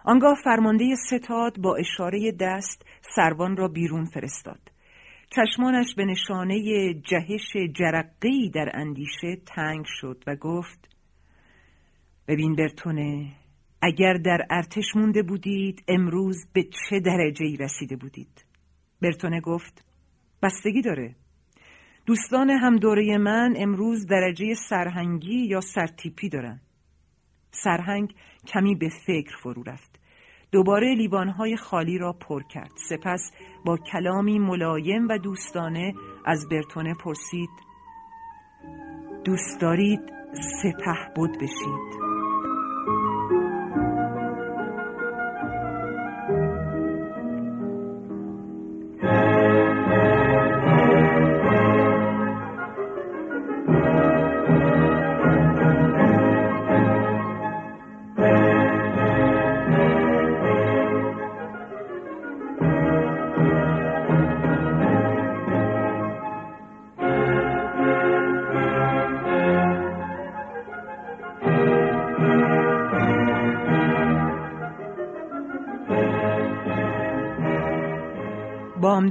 آنگاه 0.03 0.37
فرمانده 0.43 0.95
ستاد 0.95 1.57
با 1.57 1.75
اشاره 1.75 2.31
دست 2.39 2.85
سروان 3.15 3.57
را 3.57 3.67
بیرون 3.67 4.05
فرستاد. 4.05 4.59
چشمانش 5.29 5.95
به 5.95 6.05
نشانه 6.05 6.93
جهش 6.93 7.57
جرقی 7.75 8.49
در 8.49 8.71
اندیشه 8.73 9.35
تنگ 9.45 9.85
شد 9.85 10.23
و 10.27 10.35
گفت 10.35 10.89
ببین 12.27 12.55
برتونه 12.55 13.31
اگر 13.81 14.13
در 14.13 14.47
ارتش 14.49 14.95
مونده 14.95 15.23
بودید 15.23 15.83
امروز 15.87 16.47
به 16.53 16.63
چه 16.63 16.99
درجه 16.99 17.45
ای 17.45 17.57
رسیده 17.57 17.95
بودید؟ 17.95 18.45
برتونه 19.01 19.41
گفت 19.41 19.85
بستگی 20.43 20.81
داره. 20.81 21.15
دوستان 22.09 22.49
هم 22.49 22.75
دوره 22.75 23.17
من 23.17 23.53
امروز 23.57 24.05
درجه 24.07 24.53
سرهنگی 24.69 25.45
یا 25.47 25.61
سرتیپی 25.61 26.29
دارن. 26.29 26.61
سرهنگ 27.51 28.15
کمی 28.47 28.75
به 28.75 28.89
فکر 29.07 29.37
فرو 29.43 29.63
رفت. 29.63 29.99
دوباره 30.51 30.95
لیوانهای 30.95 31.57
خالی 31.57 31.97
را 31.97 32.13
پر 32.13 32.43
کرد. 32.43 32.71
سپس 32.89 33.31
با 33.65 33.77
کلامی 33.77 34.39
ملایم 34.39 35.07
و 35.07 35.17
دوستانه 35.17 35.93
از 36.25 36.47
برتونه 36.49 36.93
پرسید 36.93 37.49
دوست 39.23 39.61
دارید 39.61 40.01
سپه 40.61 41.13
بود 41.15 41.37
بشید؟ 41.37 41.98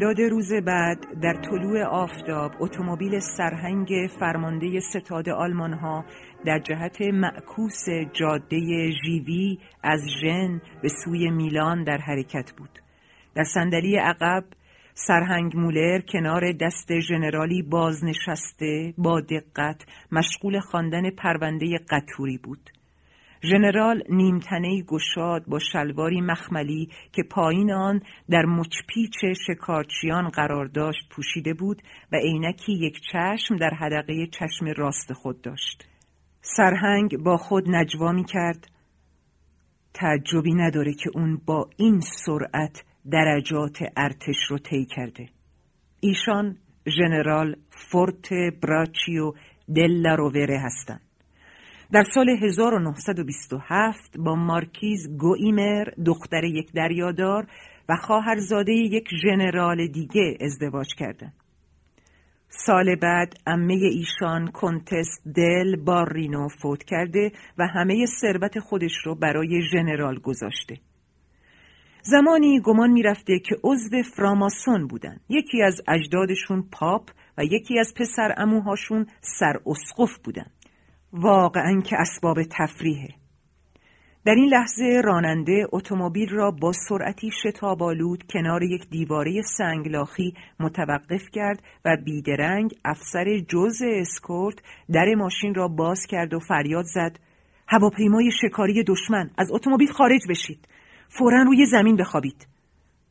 بامداد 0.09 0.31
روز 0.31 0.53
بعد 0.53 0.99
در 1.23 1.35
طلوع 1.35 1.85
آفتاب 1.85 2.53
اتومبیل 2.61 3.19
سرهنگ 3.37 3.89
فرمانده 4.21 4.81
ستاد 4.81 5.29
آلمان 5.29 5.73
ها 5.73 6.05
در 6.45 6.59
جهت 6.59 7.01
معکوس 7.01 7.85
جاده 8.13 8.91
ژیوی 9.05 9.59
از 9.83 10.01
ژن 10.21 10.61
به 10.83 10.89
سوی 11.05 11.31
میلان 11.31 11.85
در 11.85 11.99
حرکت 11.99 12.53
بود. 12.57 12.79
در 13.35 13.45
صندلی 13.45 13.97
عقب 13.97 14.45
سرهنگ 14.95 15.57
مولر 15.57 16.01
کنار 16.01 16.53
دست 16.53 17.01
ژنرالی 17.01 17.63
بازنشسته 17.63 18.95
با 18.99 19.21
دقت 19.21 19.87
مشغول 20.13 20.61
خواندن 20.61 21.11
پرونده 21.11 21.79
قطوری 21.91 22.39
بود. 22.39 22.71
ژنرال 23.43 24.03
نیمتنه 24.09 24.83
گشاد 24.83 25.45
با 25.47 25.59
شلواری 25.73 26.21
مخملی 26.21 26.89
که 27.13 27.23
پایین 27.23 27.73
آن 27.73 28.01
در 28.31 28.45
مچپیچ 28.45 29.25
شکارچیان 29.47 30.29
قرار 30.29 30.67
داشت 30.67 31.09
پوشیده 31.11 31.55
بود 31.55 31.83
و 32.13 32.17
عینکی 32.17 32.73
یک 32.73 33.01
چشم 33.13 33.57
در 33.57 33.71
حدقه 33.71 34.27
چشم 34.27 34.67
راست 34.77 35.13
خود 35.13 35.43
داشت. 35.43 35.89
سرهنگ 36.41 37.19
با 37.19 37.37
خود 37.37 37.65
نجوا 37.69 38.13
می 38.13 38.25
کرد. 38.25 38.67
تعجبی 39.95 40.55
نداره 40.55 40.95
که 40.95 41.11
اون 41.15 41.41
با 41.47 41.71
این 41.77 42.01
سرعت 42.01 42.85
درجات 43.11 43.79
ارتش 43.97 44.37
رو 44.51 44.59
طی 44.59 44.85
کرده. 44.85 45.29
ایشان 46.01 46.57
ژنرال 46.89 47.57
فورت 47.91 48.29
براچیو 48.63 49.33
دلا 49.75 50.15
رووره 50.15 50.59
هستند. 50.59 51.08
در 51.93 52.05
سال 52.15 52.29
1927 52.29 54.17
با 54.19 54.35
مارکیز 54.35 55.17
گویمر 55.19 55.85
دختر 56.07 56.45
یک 56.45 56.73
دریادار 56.73 57.47
و 57.89 57.97
خواهرزاده 57.97 58.73
یک 58.73 59.09
ژنرال 59.23 59.87
دیگه 59.87 60.39
ازدواج 60.41 60.95
کردند. 60.95 61.33
سال 62.49 62.97
بعد 62.97 63.35
امه 63.47 63.75
ایشان 63.75 64.47
کنتس 64.47 65.09
دل 65.35 65.77
بارینو 65.77 66.49
فوت 66.49 66.85
کرده 66.85 67.33
و 67.59 67.67
همه 67.67 68.07
ثروت 68.21 68.59
خودش 68.59 68.93
رو 69.05 69.15
برای 69.15 69.63
ژنرال 69.73 70.19
گذاشته. 70.19 70.77
زمانی 72.03 72.61
گمان 72.61 72.91
می‌رفته 72.91 73.39
که 73.39 73.57
عضو 73.65 74.03
فراماسون 74.17 74.87
بودن. 74.87 75.21
یکی 75.29 75.63
از 75.63 75.83
اجدادشون 75.89 76.69
پاپ 76.73 77.11
و 77.39 77.45
یکی 77.45 77.79
از 77.79 77.95
پسر 77.97 78.35
اموهاشون 78.37 79.07
سر 79.21 79.61
اسقف 79.67 80.19
بودن. 80.25 80.47
واقعا 81.13 81.81
که 81.81 81.97
اسباب 82.01 82.43
تفریحه. 82.43 83.09
در 84.25 84.35
این 84.35 84.49
لحظه 84.49 85.03
راننده 85.05 85.67
اتومبیل 85.73 86.29
را 86.29 86.51
با 86.51 86.73
سرعتی 86.73 87.31
شتابالود 87.31 88.25
کنار 88.31 88.63
یک 88.63 88.91
دیواره 88.91 89.43
سنگلاخی 89.43 90.35
متوقف 90.61 91.23
کرد 91.33 91.63
و 91.85 91.97
بیدرنگ 92.05 92.75
افسر 92.85 93.39
جز 93.39 93.77
اسکورت 93.83 94.57
در 94.93 95.15
ماشین 95.15 95.55
را 95.55 95.69
باز 95.69 96.07
کرد 96.09 96.35
و 96.35 96.39
فریاد 96.39 96.85
زد. 96.85 97.19
هواپیمای 97.69 98.31
شکاری 98.43 98.85
دشمن 98.85 99.31
از 99.39 99.53
اتومبیل 99.53 99.89
خارج 99.93 100.21
بشید. 100.29 100.69
فورا 101.09 101.43
روی 101.43 101.67
زمین 101.67 101.97
بخوابید. 101.97 102.47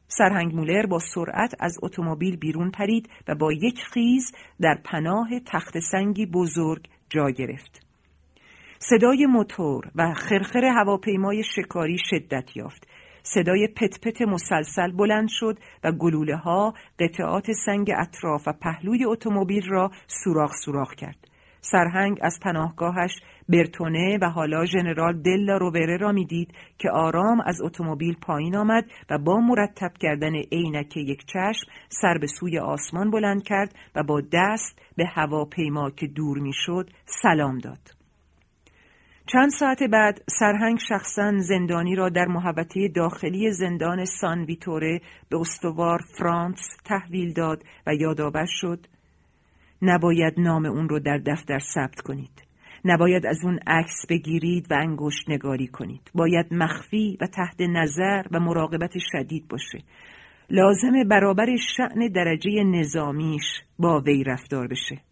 سرهنگ 0.07 0.55
مولر 0.55 0.85
با 0.85 0.99
سرعت 0.99 1.55
از 1.59 1.77
اتومبیل 1.83 2.35
بیرون 2.35 2.71
پرید 2.71 3.09
و 3.27 3.35
با 3.35 3.53
یک 3.53 3.79
خیز 3.93 4.31
در 4.61 4.81
پناه 4.85 5.29
تخت 5.45 5.79
سنگی 5.79 6.25
بزرگ 6.25 6.87
جا 7.09 7.29
گرفت. 7.29 7.86
صدای 8.79 9.25
موتور 9.25 9.83
و 9.95 10.13
خرخر 10.13 10.65
هواپیمای 10.65 11.43
شکاری 11.43 11.97
شدت 11.97 12.57
یافت. 12.57 12.87
صدای 13.23 13.67
پت 13.67 13.99
پت 14.01 14.21
مسلسل 14.21 14.91
بلند 14.91 15.27
شد 15.29 15.57
و 15.83 15.91
گلوله 15.91 16.35
ها 16.35 16.73
قطعات 16.99 17.51
سنگ 17.51 17.91
اطراف 17.97 18.47
و 18.47 18.53
پهلوی 18.61 19.05
اتومبیل 19.05 19.69
را 19.69 19.91
سوراخ 20.07 20.51
سوراخ 20.65 20.95
کرد. 20.95 21.27
سرهنگ 21.61 22.17
از 22.21 22.39
پناهگاهش 22.43 23.11
برتونه 23.49 24.17
و 24.21 24.29
حالا 24.29 24.65
ژنرال 24.65 25.21
دلا 25.21 25.57
رووره 25.57 25.97
را 25.97 26.11
می‌دید 26.11 26.51
که 26.77 26.89
آرام 26.89 27.41
از 27.45 27.61
اتومبیل 27.61 28.15
پایین 28.21 28.55
آمد 28.55 28.85
و 29.09 29.17
با 29.17 29.39
مرتب 29.39 29.91
کردن 29.99 30.35
عینک 30.35 30.97
یک 30.97 31.25
چشم 31.25 31.71
سر 31.89 32.17
به 32.17 32.27
سوی 32.27 32.59
آسمان 32.59 33.11
بلند 33.11 33.43
کرد 33.43 33.75
و 33.95 34.03
با 34.03 34.21
دست 34.33 34.81
به 34.97 35.05
هواپیما 35.05 35.89
که 35.89 36.07
دور 36.07 36.37
می‌شد 36.39 36.89
سلام 37.05 37.57
داد. 37.57 37.96
چند 39.27 39.49
ساعت 39.49 39.83
بعد 39.83 40.21
سرهنگ 40.39 40.79
شخصا 40.89 41.33
زندانی 41.37 41.95
را 41.95 42.09
در 42.09 42.25
محوطه 42.25 42.87
داخلی 42.87 43.51
زندان 43.51 44.05
سان 44.05 44.43
ویتوره 44.43 45.01
به 45.29 45.37
استوار 45.37 45.99
فرانس 46.17 46.59
تحویل 46.85 47.33
داد 47.33 47.63
و 47.87 47.93
یادآور 47.93 48.45
شد 48.47 48.87
نباید 49.81 50.33
نام 50.37 50.65
اون 50.65 50.89
رو 50.89 50.99
در 50.99 51.17
دفتر 51.17 51.59
ثبت 51.59 52.01
کنید. 52.01 52.43
نباید 52.85 53.25
از 53.25 53.37
اون 53.43 53.59
عکس 53.67 54.05
بگیرید 54.09 54.71
و 54.71 54.73
انگشت 54.73 55.29
نگاری 55.29 55.67
کنید. 55.67 56.11
باید 56.15 56.53
مخفی 56.53 57.17
و 57.21 57.27
تحت 57.27 57.61
نظر 57.61 58.23
و 58.31 58.39
مراقبت 58.39 58.91
شدید 59.11 59.47
باشه. 59.47 59.79
لازم 60.49 61.03
برابر 61.09 61.55
شعن 61.77 62.07
درجه 62.15 62.63
نظامیش 62.63 63.61
با 63.79 63.99
وی 63.99 64.23
رفتار 64.23 64.67
بشه. 64.67 65.06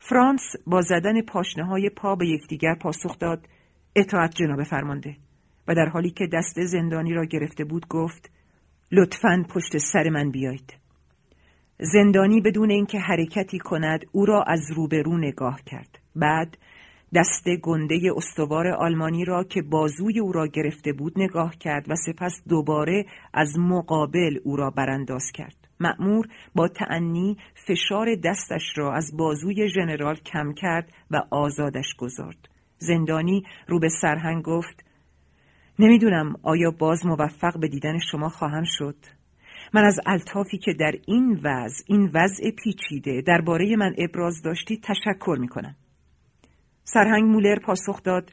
فرانس 0.00 0.42
با 0.66 0.80
زدن 0.80 1.22
پاشنه 1.22 1.64
های 1.64 1.90
پا 1.90 2.14
به 2.14 2.26
یکدیگر 2.26 2.74
پاسخ 2.74 3.18
داد. 3.18 3.48
اطاعت 3.96 4.34
جناب 4.34 4.62
فرمانده. 4.62 5.16
و 5.68 5.74
در 5.74 5.88
حالی 5.88 6.10
که 6.10 6.26
دست 6.26 6.60
زندانی 6.60 7.14
را 7.14 7.24
گرفته 7.24 7.64
بود 7.64 7.88
گفت 7.88 8.30
لطفا 8.92 9.44
پشت 9.48 9.78
سر 9.78 10.08
من 10.08 10.30
بیایید. 10.30 10.74
زندانی 11.80 12.40
بدون 12.40 12.70
اینکه 12.70 12.98
حرکتی 12.98 13.58
کند 13.58 14.04
او 14.12 14.26
را 14.26 14.42
از 14.42 14.60
روبرو 14.74 15.18
نگاه 15.18 15.60
کرد. 15.66 15.98
بعد 16.16 16.58
دست 17.14 17.48
گنده 17.62 18.00
استوار 18.16 18.68
آلمانی 18.68 19.24
را 19.24 19.44
که 19.44 19.62
بازوی 19.62 20.20
او 20.20 20.32
را 20.32 20.46
گرفته 20.46 20.92
بود 20.92 21.12
نگاه 21.16 21.56
کرد 21.56 21.90
و 21.90 21.94
سپس 21.94 22.42
دوباره 22.48 23.06
از 23.34 23.58
مقابل 23.58 24.38
او 24.44 24.56
را 24.56 24.70
برانداز 24.70 25.24
کرد. 25.34 25.59
مأمور 25.80 26.28
با 26.54 26.68
تعنی 26.68 27.36
فشار 27.54 28.14
دستش 28.14 28.62
را 28.76 28.94
از 28.94 29.16
بازوی 29.16 29.68
ژنرال 29.68 30.16
کم 30.16 30.52
کرد 30.52 30.92
و 31.10 31.22
آزادش 31.30 31.94
گذارد. 31.98 32.48
زندانی 32.78 33.44
رو 33.68 33.78
به 33.78 33.88
سرهنگ 34.02 34.42
گفت 34.42 34.84
نمی‌دونم 35.78 36.34
آیا 36.42 36.70
باز 36.70 37.06
موفق 37.06 37.60
به 37.60 37.68
دیدن 37.68 37.98
شما 38.10 38.28
خواهم 38.28 38.64
شد. 38.66 38.96
من 39.74 39.84
از 39.84 40.00
الطافی 40.06 40.58
که 40.58 40.72
در 40.72 40.92
این 41.06 41.40
وضع 41.44 41.84
این 41.86 42.10
وضع 42.14 42.50
پیچیده 42.50 43.22
درباره 43.26 43.76
من 43.76 43.94
ابراز 43.98 44.42
داشتی 44.42 44.80
تشکر 44.82 45.36
می‌کنم. 45.40 45.76
سرهنگ 46.84 47.24
مولر 47.24 47.58
پاسخ 47.58 48.02
داد 48.02 48.32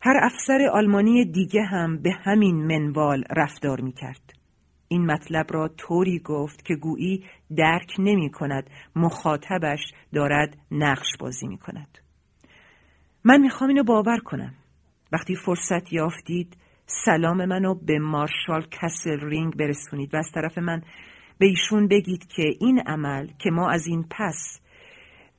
هر 0.00 0.20
افسر 0.22 0.68
آلمانی 0.72 1.24
دیگه 1.24 1.62
هم 1.62 2.02
به 2.02 2.12
همین 2.24 2.66
منوال 2.66 3.24
رفتار 3.36 3.80
می‌کرد. 3.80 4.41
این 4.92 5.06
مطلب 5.06 5.46
را 5.50 5.68
طوری 5.68 6.18
گفت 6.18 6.64
که 6.64 6.74
گویی 6.74 7.24
درک 7.56 7.94
نمی 7.98 8.30
کند 8.30 8.70
مخاطبش 8.96 9.80
دارد 10.14 10.56
نقش 10.70 11.06
بازی 11.20 11.46
می 11.46 11.58
کند. 11.58 11.98
من 13.24 13.40
می‌خوام 13.40 13.70
اینو 13.70 13.84
باور 13.84 14.18
کنم. 14.18 14.54
وقتی 15.12 15.36
فرصت 15.36 15.92
یافتید 15.92 16.56
سلام 17.04 17.44
منو 17.44 17.74
به 17.74 17.98
مارشال 17.98 18.66
کسل 18.70 19.20
رینگ 19.20 19.56
برسونید 19.56 20.14
و 20.14 20.16
از 20.16 20.30
طرف 20.34 20.58
من 20.58 20.82
به 21.38 21.46
ایشون 21.46 21.88
بگید 21.88 22.26
که 22.26 22.42
این 22.60 22.80
عمل 22.86 23.26
که 23.38 23.50
ما 23.50 23.70
از 23.70 23.86
این 23.86 24.04
پس 24.10 24.60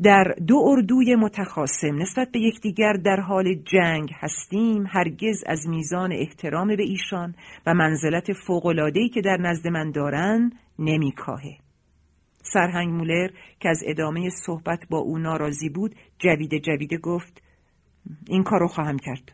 در 0.02 0.36
دو 0.48 0.56
اردوی 0.66 1.16
متخاصم 1.16 1.96
نسبت 1.96 2.32
به 2.32 2.40
یکدیگر 2.40 2.94
در 2.94 3.20
حال 3.20 3.54
جنگ 3.54 4.10
هستیم 4.14 4.86
هرگز 4.88 5.44
از 5.48 5.68
میزان 5.68 6.12
احترام 6.12 6.76
به 6.76 6.84
ایشان 6.84 7.36
و 7.66 7.74
منزلت 7.74 8.34
فوقلادهی 8.34 9.10
که 9.10 9.22
در 9.22 9.38
نزد 9.38 9.68
من 9.68 9.92
دارن 9.92 10.52
نمیکاهه. 10.80 11.58
سرهنگ 12.44 12.90
مولر 12.90 13.30
که 13.60 13.70
از 13.70 13.84
ادامه 13.86 14.30
صحبت 14.46 14.80
با 14.90 14.98
او 14.98 15.18
ناراضی 15.18 15.70
بود 15.70 15.96
جویده 16.20 16.60
جویده 16.60 16.98
گفت 16.98 17.42
این 18.28 18.44
کارو 18.44 18.68
خواهم 18.68 19.00
کرد. 19.00 19.32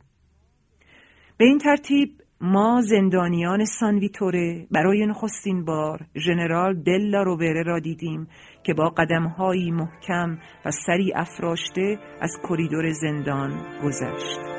به 1.37 1.45
این 1.45 1.57
ترتیب 1.57 2.09
ما 2.41 2.81
زندانیان 2.81 3.65
سانویتوره 3.65 4.67
برای 4.71 5.05
نخستین 5.05 5.65
بار 5.65 6.05
ژنرال 6.15 6.73
دلا 6.83 7.23
روبره 7.23 7.63
را 7.63 7.79
دیدیم 7.79 8.27
که 8.63 8.73
با 8.73 8.89
قدمهایی 8.89 9.71
محکم 9.71 10.37
و 10.65 10.71
سری 10.71 11.13
افراشته 11.15 11.99
از 12.21 12.31
کریدور 12.49 12.91
زندان 12.91 13.51
گذشت. 13.83 14.58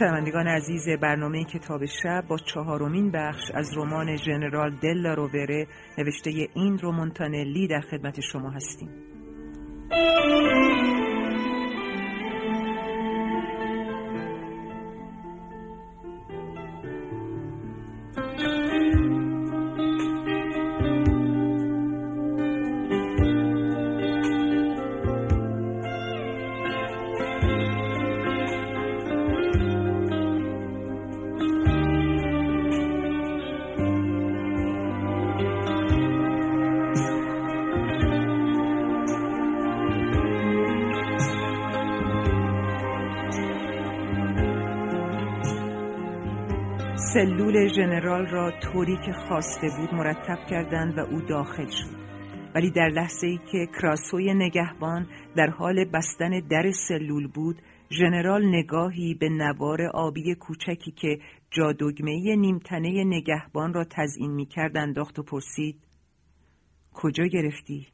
شنوندگان 0.00 0.46
عزیز 0.46 0.88
برنامه 0.88 1.44
کتاب 1.44 1.86
شب 1.86 2.24
با 2.28 2.38
چهارمین 2.38 3.10
بخش 3.10 3.50
از 3.54 3.76
رمان 3.76 4.16
ژنرال 4.16 4.70
دلا 4.82 5.14
رووره 5.14 5.66
نوشته 5.98 6.30
این 6.54 6.78
رومونتانلی 6.78 7.68
در 7.68 7.80
خدمت 7.80 8.20
شما 8.20 8.50
هستیم. 8.50 8.88
سلول 47.14 47.68
ژنرال 47.68 48.26
را 48.26 48.50
طوری 48.60 48.96
که 49.06 49.12
خواسته 49.12 49.68
بود 49.78 49.94
مرتب 49.94 50.38
کردند 50.50 50.98
و 50.98 51.00
او 51.00 51.20
داخل 51.20 51.66
شد 51.66 51.96
ولی 52.54 52.70
در 52.70 52.88
لحظه 52.88 53.26
ای 53.26 53.38
که 53.52 53.66
کراسوی 53.80 54.34
نگهبان 54.34 55.06
در 55.36 55.50
حال 55.50 55.84
بستن 55.84 56.40
در 56.50 56.72
سلول 56.88 57.26
بود 57.26 57.62
ژنرال 57.90 58.46
نگاهی 58.46 59.14
به 59.14 59.28
نوار 59.28 59.82
آبی 59.94 60.34
کوچکی 60.34 60.90
که 60.90 61.18
جادگمه 61.50 62.36
نیمتنه 62.36 63.04
نگهبان 63.04 63.74
را 63.74 63.84
تزئین 63.84 64.30
می‌کرد 64.30 64.76
انداخت 64.76 65.18
و 65.18 65.22
پرسید 65.22 65.76
کجا 66.94 67.24
گرفتی؟ 67.24 67.86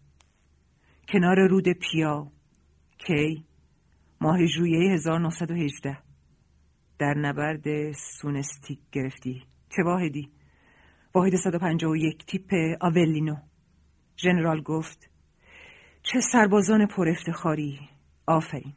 کنار 1.08 1.48
رود 1.48 1.68
پیا 1.68 2.26
کی؟ 2.98 3.44
ماه 4.20 4.46
ژوئیه 4.46 4.92
1918 4.92 6.05
در 6.98 7.14
نبرد 7.18 7.92
سونستیک 7.92 8.78
گرفتی. 8.92 9.42
چه 9.68 9.82
واحدی؟ 9.82 10.30
واحد 11.14 11.36
151 11.36 12.26
تیپ 12.26 12.54
آولینو 12.80 13.36
ژنرال 14.16 14.62
گفت 14.62 15.10
چه 16.02 16.20
سربازان 16.20 16.86
پر 16.86 17.08
افتخاری 17.08 17.80
آفرین. 18.26 18.72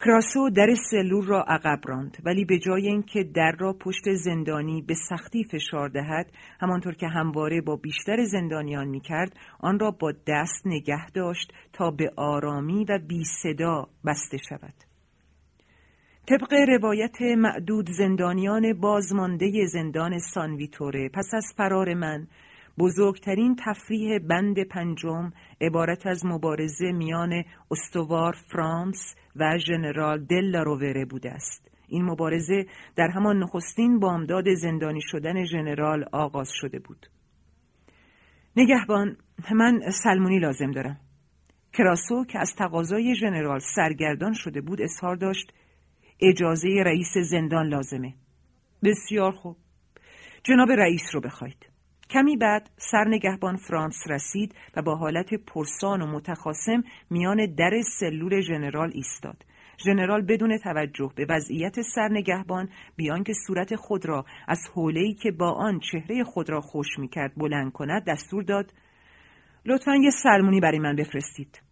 کراسو 0.00 0.50
در 0.50 0.74
سلول 0.90 1.26
را 1.26 1.44
عقب 1.48 1.80
راند 1.84 2.16
ولی 2.24 2.44
به 2.44 2.58
جای 2.58 2.88
اینکه 2.88 3.24
در 3.24 3.52
را 3.58 3.72
پشت 3.72 4.14
زندانی 4.24 4.82
به 4.82 4.94
سختی 5.08 5.44
فشار 5.44 5.88
دهد 5.88 6.32
همانطور 6.60 6.94
که 6.94 7.08
همواره 7.08 7.60
با 7.60 7.76
بیشتر 7.76 8.24
زندانیان 8.24 8.88
می‌کرد 8.88 9.36
آن 9.60 9.78
را 9.78 9.90
با 9.90 10.12
دست 10.26 10.66
نگه 10.66 11.10
داشت 11.10 11.52
تا 11.72 11.90
به 11.90 12.12
آرامی 12.16 12.84
و 12.84 12.98
بی 13.08 13.24
صدا 13.42 13.88
بسته 14.06 14.38
شود. 14.48 14.74
طبق 16.28 16.52
روایت 16.68 17.22
معدود 17.22 17.90
زندانیان 17.90 18.72
بازمانده 18.72 19.66
زندان 19.66 20.18
سانویتوره 20.18 21.08
پس 21.08 21.34
از 21.34 21.44
فرار 21.56 21.94
من 21.94 22.26
بزرگترین 22.78 23.56
تفریح 23.66 24.18
بند 24.18 24.62
پنجم 24.62 25.30
عبارت 25.60 26.06
از 26.06 26.26
مبارزه 26.26 26.92
میان 26.92 27.44
استوار 27.70 28.32
فرانس 28.32 29.14
و 29.36 29.58
ژنرال 29.58 30.24
دل 30.24 30.54
رووره 30.54 31.04
بوده 31.04 31.30
است. 31.30 31.70
این 31.88 32.04
مبارزه 32.04 32.66
در 32.96 33.08
همان 33.08 33.38
نخستین 33.38 34.00
بامداد 34.00 34.54
زندانی 34.54 35.00
شدن 35.02 35.44
ژنرال 35.44 36.04
آغاز 36.12 36.48
شده 36.52 36.78
بود. 36.78 37.06
نگهبان 38.56 39.16
من 39.54 39.80
سلمونی 39.90 40.38
لازم 40.38 40.70
دارم. 40.70 41.00
کراسو 41.72 42.24
که 42.24 42.38
از 42.38 42.54
تقاضای 42.58 43.14
ژنرال 43.14 43.60
سرگردان 43.74 44.32
شده 44.32 44.60
بود 44.60 44.82
اظهار 44.82 45.16
داشت 45.16 45.52
اجازه 46.20 46.68
رئیس 46.86 47.18
زندان 47.30 47.68
لازمه. 47.68 48.14
بسیار 48.84 49.32
خوب. 49.32 49.56
جناب 50.44 50.70
رئیس 50.70 51.02
رو 51.14 51.20
بخواید. 51.20 51.66
کمی 52.10 52.36
بعد 52.36 52.70
سرنگهبان 52.76 53.56
فرانس 53.56 53.96
رسید 54.08 54.54
و 54.76 54.82
با 54.82 54.96
حالت 54.96 55.34
پرسان 55.34 56.02
و 56.02 56.06
متخاسم 56.06 56.82
میان 57.10 57.54
در 57.54 57.80
سلول 58.00 58.40
ژنرال 58.40 58.90
ایستاد. 58.94 59.44
ژنرال 59.84 60.22
بدون 60.22 60.58
توجه 60.58 61.12
به 61.16 61.26
وضعیت 61.28 61.80
سرنگهبان 61.80 62.68
بیان 62.96 63.24
که 63.24 63.32
صورت 63.46 63.76
خود 63.76 64.06
را 64.06 64.24
از 64.48 64.58
حوله‌ای 64.74 65.14
که 65.14 65.30
با 65.30 65.52
آن 65.52 65.80
چهره 65.80 66.24
خود 66.24 66.50
را 66.50 66.60
خوش 66.60 66.98
می‌کرد 66.98 67.32
بلند 67.36 67.72
کند 67.72 68.04
دستور 68.04 68.42
داد 68.42 68.72
لطفا 69.66 69.94
یه 69.94 70.10
سلمونی 70.22 70.60
برای 70.60 70.78
من 70.78 70.96
بفرستید. 70.96 71.62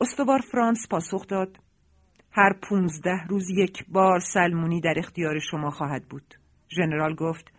استوار 0.00 0.38
فرانس 0.38 0.88
پاسخ 0.90 1.26
داد 1.26 1.58
هر 2.36 2.52
پونزده 2.62 3.26
روز 3.28 3.50
یک 3.50 3.84
بار 3.88 4.20
سلمونی 4.20 4.80
در 4.80 4.94
اختیار 4.96 5.38
شما 5.38 5.70
خواهد 5.70 6.08
بود. 6.08 6.34
ژنرال 6.76 7.14
گفت 7.14 7.52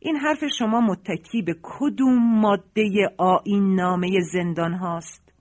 این 0.00 0.16
حرف 0.16 0.44
شما 0.58 0.80
متکی 0.80 1.42
به 1.42 1.56
کدوم 1.62 2.40
ماده 2.40 3.14
آین 3.18 3.74
نامه 3.74 4.20
زندان 4.32 4.74
هاست؟ 4.74 5.32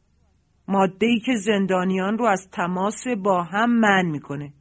ماده 0.68 1.06
ای 1.08 1.20
که 1.20 1.36
زندانیان 1.36 2.18
رو 2.18 2.26
از 2.26 2.50
تماس 2.52 3.04
با 3.24 3.44
هم 3.44 3.80
من 3.80 4.06
می‌کنه. 4.06 4.54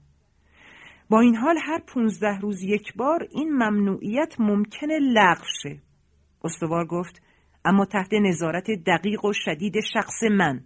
با 1.11 1.21
این 1.21 1.37
حال 1.37 1.57
هر 1.63 1.81
پونزده 1.87 2.39
روز 2.39 2.63
یک 2.63 2.95
بار 2.97 3.29
این 3.31 3.53
ممنوعیت 3.53 4.41
ممکنه 4.41 4.99
لغو 4.99 5.45
شه. 5.63 5.79
استوار 6.45 6.87
گفت 6.87 7.23
اما 7.65 7.85
تحت 7.85 8.13
نظارت 8.13 8.71
دقیق 8.71 9.25
و 9.25 9.33
شدید 9.33 9.75
شخص 9.93 10.23
من. 10.31 10.61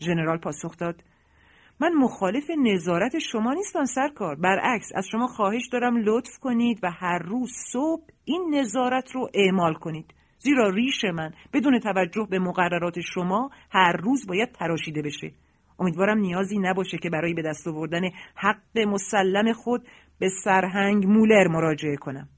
ژنرال 0.00 0.38
پاسخ 0.38 0.76
داد 0.76 1.02
من 1.80 1.92
مخالف 1.92 2.50
نظارت 2.58 3.18
شما 3.18 3.52
نیستم 3.54 3.84
سرکار. 3.84 4.34
برعکس 4.36 4.88
از 4.94 5.06
شما 5.06 5.26
خواهش 5.26 5.68
دارم 5.72 5.96
لطف 5.96 6.38
کنید 6.40 6.78
و 6.82 6.90
هر 6.90 7.18
روز 7.18 7.52
صبح 7.72 8.04
این 8.24 8.54
نظارت 8.54 9.10
رو 9.10 9.30
اعمال 9.34 9.74
کنید. 9.74 10.14
زیرا 10.38 10.70
ریش 10.70 11.04
من 11.04 11.30
بدون 11.52 11.78
توجه 11.78 12.26
به 12.30 12.38
مقررات 12.38 13.00
شما 13.00 13.50
هر 13.70 13.92
روز 13.92 14.26
باید 14.26 14.52
تراشیده 14.52 15.02
بشه. 15.02 15.32
امیدوارم 15.78 16.18
نیازی 16.18 16.58
نباشه 16.58 16.98
که 16.98 17.10
برای 17.10 17.34
به 17.34 17.42
دست 17.42 17.68
آوردن 17.68 18.02
حق 18.34 18.78
مسلم 18.78 19.52
خود 19.52 19.88
به 20.18 20.28
سرهنگ 20.44 21.06
مولر 21.06 21.48
مراجعه 21.48 21.96
کنم. 21.96 22.28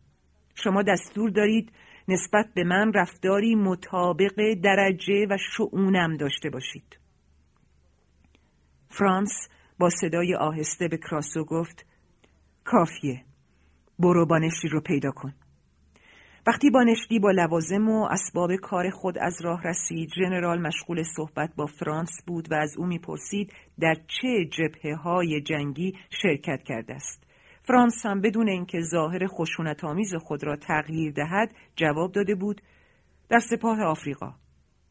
شما 0.55 0.82
دستور 0.82 1.30
دارید 1.30 1.72
نسبت 2.09 2.47
به 2.55 2.64
من 2.64 2.93
رفتاری 2.93 3.55
مطابق 3.55 4.55
درجه 4.62 5.26
و 5.30 5.37
شعونم 5.57 6.16
داشته 6.16 6.51
باشید. 6.51 7.05
فرانس 8.99 9.49
با 9.78 9.90
صدای 9.90 10.34
آهسته 10.34 10.88
به 10.88 10.97
کراسو 10.97 11.44
گفت 11.44 11.86
کافیه 12.64 13.24
برو 13.99 14.26
بانشتی 14.26 14.68
رو 14.68 14.80
پیدا 14.80 15.11
کن. 15.11 15.34
وقتی 16.47 16.70
بانشتی 16.70 17.18
با 17.18 17.30
لوازم 17.30 17.88
و 17.88 18.09
اسباب 18.11 18.57
کار 18.57 18.90
خود 18.90 19.18
از 19.18 19.34
راه 19.42 19.62
رسید 19.62 20.09
ژنرال 20.14 20.61
مشغول 20.61 21.03
صحبت 21.16 21.51
با 21.57 21.66
فرانس 21.66 22.11
بود 22.26 22.53
و 22.53 22.55
از 22.55 22.76
او 22.78 22.86
می‌پرسید 22.86 23.53
در 23.80 23.94
چه 23.94 24.44
جبهه 24.44 24.94
های 24.94 25.40
جنگی 25.40 25.94
شرکت 26.22 26.62
کرده 26.62 26.94
است. 26.94 27.24
فرانس 27.62 28.07
هم 28.07 28.20
بدون 28.20 28.49
اینکه 28.49 28.80
ظاهر 28.80 29.26
خشونت 29.26 29.84
آمیز 29.84 30.14
خود 30.14 30.44
را 30.44 30.57
تغییر 30.57 31.12
دهد 31.12 31.55
جواب 31.76 32.12
داده 32.12 32.34
بود 32.34 32.61
در 33.28 33.38
سپاه 33.38 33.82
آفریقا. 33.82 34.34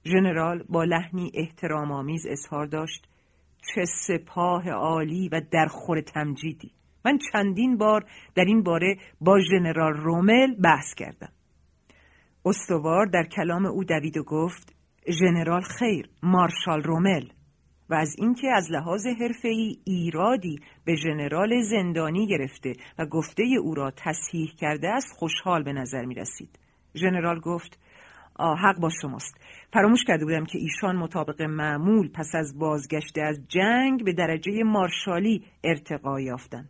ژنرال 0.06 0.64
با 0.70 0.84
لحنی 0.84 1.32
احترام 1.34 1.92
آمیز 1.92 2.26
اظهار 2.26 2.66
داشت. 2.66 3.08
چه 3.74 3.86
سپاه 3.86 4.70
عالی 4.70 5.30
و 5.30 5.42
در 5.52 5.66
خور 5.66 6.02
تمجیدی. 6.02 6.72
من 7.06 7.18
چندین 7.32 7.78
بار 7.78 8.06
در 8.36 8.46
این 8.46 8.64
باره 8.64 8.98
با 9.22 9.40
ژنرال 9.40 9.94
رومل 9.94 10.56
بحث 10.64 10.94
کردم. 10.98 11.32
استوار 12.46 13.06
در 13.06 13.24
کلام 13.24 13.66
او 13.66 13.84
دوید 13.84 14.18
و 14.18 14.24
گفت 14.24 14.76
ژنرال 15.20 15.62
خیر 15.62 16.10
مارشال 16.24 16.84
رومل. 16.84 17.24
و 17.90 17.94
از 17.94 18.16
اینکه 18.18 18.48
از 18.56 18.72
لحاظ 18.72 19.06
حرفه‌ای 19.06 19.78
ایرادی 19.86 20.60
به 20.86 20.96
ژنرال 20.96 21.62
زندانی 21.62 22.28
گرفته 22.28 22.74
و 23.00 23.06
گفته 23.06 23.44
او 23.64 23.76
را 23.76 23.92
تصحیح 23.92 24.50
کرده 24.58 24.90
است 24.90 25.18
خوشحال 25.18 25.64
به 25.64 25.74
نظر 25.74 26.06
می 26.06 26.16
رسید. 26.16 26.60
ژنرال 26.96 27.40
گفت 27.40 27.80
حق 28.40 28.80
با 28.80 28.90
شماست. 29.02 29.38
فراموش 29.74 30.04
کرده 30.08 30.26
بودم 30.26 30.46
که 30.46 30.58
ایشان 30.58 30.96
مطابق 30.96 31.42
معمول 31.42 32.10
پس 32.12 32.30
از 32.34 32.60
بازگشته 32.60 33.22
از 33.22 33.40
جنگ 33.48 34.06
به 34.06 34.14
درجه 34.14 34.64
مارشالی 34.64 35.44
ارتقا 35.64 36.20
یافتند. 36.20 36.70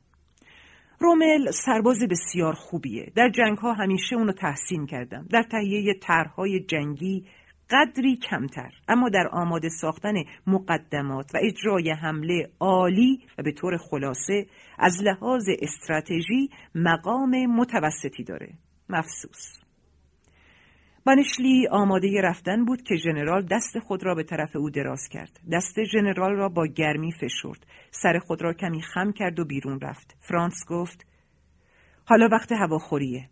رومل 0.99 1.51
سرباز 1.65 1.97
بسیار 2.09 2.53
خوبیه. 2.53 3.11
در 3.15 3.29
جنگ 3.29 3.57
ها 3.57 3.73
همیشه 3.73 4.15
اونو 4.15 4.31
تحسین 4.31 4.85
کردم 4.85 5.27
در 5.29 5.43
تهیه 5.43 5.93
طرحهای 5.93 6.59
جنگی 6.59 7.25
قدری 7.69 8.15
کمتر. 8.15 8.71
اما 8.87 9.09
در 9.09 9.27
آماده 9.31 9.69
ساختن 9.69 10.13
مقدمات 10.47 11.35
و 11.35 11.37
اجرای 11.41 11.91
حمله 11.91 12.49
عالی 12.59 13.19
و 13.37 13.43
به 13.43 13.51
طور 13.51 13.77
خلاصه 13.77 14.45
از 14.79 15.03
لحاظ 15.03 15.49
استراتژی 15.61 16.49
مقام 16.75 17.45
متوسطی 17.45 18.23
داره. 18.23 18.53
مفسوس. 18.89 19.64
بانشلی 21.07 21.67
آماده 21.67 22.21
رفتن 22.21 22.65
بود 22.65 22.81
که 22.81 22.95
ژنرال 22.95 23.45
دست 23.51 23.79
خود 23.79 24.03
را 24.03 24.15
به 24.15 24.23
طرف 24.23 24.55
او 24.55 24.69
دراز 24.69 25.07
کرد. 25.11 25.39
دست 25.51 25.83
ژنرال 25.83 26.31
را 26.35 26.49
با 26.49 26.67
گرمی 26.67 27.11
فشرد. 27.11 27.65
سر 27.91 28.19
خود 28.19 28.41
را 28.41 28.53
کمی 28.53 28.81
خم 28.81 29.11
کرد 29.11 29.39
و 29.39 29.45
بیرون 29.45 29.79
رفت. 29.79 30.15
فرانس 30.19 30.55
گفت 30.69 31.05
حالا 32.05 32.29
وقت 32.31 32.51
هواخوریه. 32.51 33.29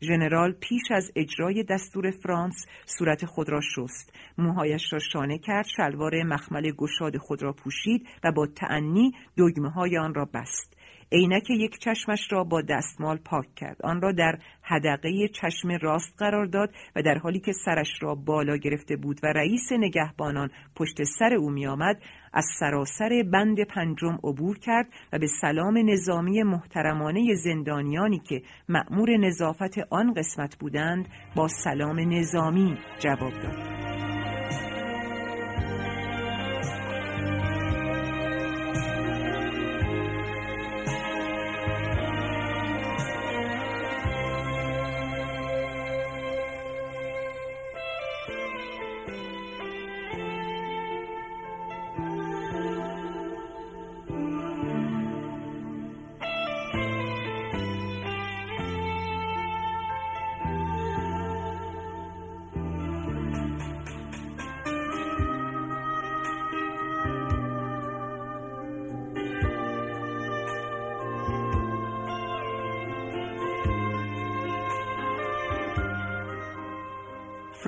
ژنرال 0.00 0.52
پیش 0.52 0.82
از 0.90 1.12
اجرای 1.16 1.62
دستور 1.62 2.10
فرانس 2.10 2.66
صورت 2.86 3.26
خود 3.26 3.48
را 3.48 3.60
شست 3.60 4.12
موهایش 4.38 4.92
را 4.92 4.98
شانه 4.98 5.38
کرد 5.38 5.66
شلوار 5.76 6.22
مخمل 6.22 6.70
گشاد 6.70 7.16
خود 7.16 7.42
را 7.42 7.52
پوشید 7.52 8.08
و 8.24 8.32
با 8.32 8.46
تعنی 8.46 9.12
دگمه 9.38 9.70
های 9.70 9.98
آن 9.98 10.14
را 10.14 10.24
بست 10.24 10.76
عینک 11.12 11.50
یک 11.50 11.78
چشمش 11.78 12.32
را 12.32 12.44
با 12.44 12.62
دستمال 12.62 13.16
پاک 13.16 13.54
کرد. 13.56 13.76
آن 13.84 14.00
را 14.00 14.12
در 14.12 14.38
حدقه 14.62 15.28
چشم 15.28 15.68
راست 15.82 16.14
قرار 16.18 16.46
داد 16.46 16.70
و 16.96 17.02
در 17.02 17.18
حالی 17.18 17.40
که 17.40 17.52
سرش 17.64 18.02
را 18.02 18.14
بالا 18.14 18.56
گرفته 18.56 18.96
بود 18.96 19.20
و 19.22 19.26
رئیس 19.26 19.72
نگهبانان 19.72 20.50
پشت 20.76 21.02
سر 21.18 21.34
او 21.34 21.50
می 21.50 21.66
آمد 21.66 21.96
از 22.32 22.44
سراسر 22.60 23.24
بند 23.32 23.64
پنجم 23.64 24.18
عبور 24.24 24.58
کرد 24.58 24.86
و 25.12 25.18
به 25.18 25.26
سلام 25.40 25.90
نظامی 25.90 26.42
محترمانه 26.42 27.34
زندانیانی 27.34 28.18
که 28.18 28.42
مأمور 28.68 29.16
نظافت 29.16 29.78
آن 29.90 30.14
قسمت 30.14 30.56
بودند 30.56 31.08
با 31.36 31.48
سلام 31.48 32.00
نظامی 32.00 32.78
جواب 32.98 33.32
داد. 33.32 34.33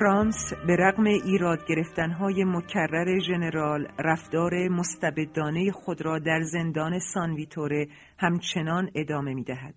فرانس 0.07 0.53
به 0.67 0.75
رغم 0.75 1.03
ایراد 1.03 1.59
گرفتنهای 1.67 2.43
مکرر 2.43 3.19
ژنرال 3.19 3.87
رفتار 3.99 4.67
مستبدانه 4.67 5.71
خود 5.71 6.01
را 6.01 6.19
در 6.19 6.41
زندان 6.41 6.99
سانویتوره 6.99 7.87
همچنان 8.19 8.89
ادامه 8.95 9.33
می 9.33 9.43
دهد. 9.43 9.75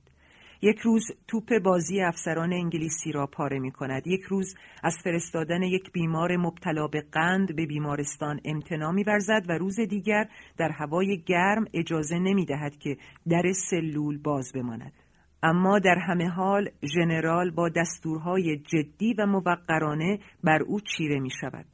یک 0.63 0.79
روز 0.79 1.03
توپ 1.29 1.59
بازی 1.65 2.03
افسران 2.03 2.53
انگلیسی 2.53 3.13
را 3.13 3.27
پاره 3.27 3.59
می 3.59 3.71
کند. 3.71 4.07
یک 4.07 4.23
روز 4.23 4.55
از 4.83 4.95
فرستادن 5.05 5.63
یک 5.63 5.93
بیمار 5.93 6.37
مبتلا 6.37 6.87
به 6.87 7.05
قند 7.13 7.57
به 7.57 7.67
بیمارستان 7.67 8.41
امتنا 8.45 8.93
می 8.93 9.05
ورزد 9.05 9.45
و 9.49 9.53
روز 9.53 9.81
دیگر 9.81 10.29
در 10.57 10.71
هوای 10.71 11.23
گرم 11.27 11.65
اجازه 11.75 12.19
نمی 12.19 12.45
دهد 12.45 12.77
که 12.79 12.97
در 13.29 13.53
سلول 13.71 14.19
باز 14.19 14.53
بماند. 14.53 14.93
اما 15.43 15.79
در 15.79 15.99
همه 15.99 16.29
حال 16.29 16.69
ژنرال 16.95 17.51
با 17.51 17.69
دستورهای 17.69 18.57
جدی 18.57 19.15
و 19.15 19.27
موقرانه 19.27 20.19
بر 20.45 20.63
او 20.63 20.81
چیره 20.81 21.21
می 21.21 21.31
شود. 21.41 21.67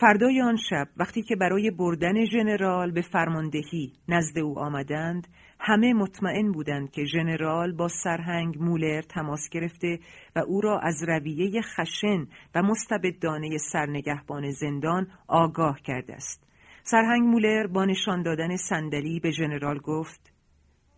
فردای 0.00 0.42
آن 0.42 0.56
شب 0.56 0.88
وقتی 0.96 1.22
که 1.22 1.36
برای 1.36 1.70
بردن 1.70 2.24
ژنرال 2.24 2.90
به 2.90 3.02
فرماندهی 3.02 3.92
نزد 4.08 4.38
او 4.38 4.58
آمدند 4.58 5.28
همه 5.60 5.92
مطمئن 5.92 6.52
بودند 6.52 6.90
که 6.90 7.04
ژنرال 7.04 7.72
با 7.72 7.88
سرهنگ 7.88 8.62
مولر 8.62 9.02
تماس 9.02 9.48
گرفته 9.52 9.98
و 10.36 10.38
او 10.38 10.60
را 10.60 10.78
از 10.78 11.02
رویه 11.08 11.62
خشن 11.62 12.26
و 12.54 12.62
مستبدانه 12.62 13.58
سرنگهبان 13.72 14.50
زندان 14.50 15.06
آگاه 15.28 15.80
کرده 15.80 16.14
است 16.14 16.46
سرهنگ 16.82 17.22
مولر 17.22 17.66
با 17.66 17.84
نشان 17.84 18.22
دادن 18.22 18.56
صندلی 18.56 19.20
به 19.20 19.30
ژنرال 19.30 19.78
گفت 19.78 20.32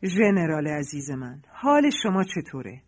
ژنرال 0.05 0.67
عزیز 0.67 1.11
من 1.11 1.43
حال 1.53 1.91
شما 2.03 2.25
چطوره؟ 2.25 2.83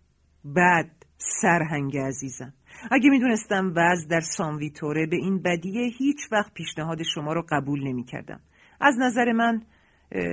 بد 0.57 0.91
سرهنگ 1.19 1.99
عزیزم 1.99 2.53
اگه 2.91 3.11
می‌دونستم 3.11 3.73
وضع 3.77 4.09
در 4.09 4.21
سانویتوره 4.21 5.07
به 5.07 5.17
این 5.17 5.43
بدیه 5.43 5.93
هیچ 5.99 6.33
وقت 6.33 6.55
پیشنهاد 6.55 7.03
شما 7.03 7.33
رو 7.33 7.45
قبول 7.49 7.89
نمی 7.89 8.05
کردم. 8.05 8.41
از 8.81 8.95
نظر 8.99 9.33
من 9.33 9.63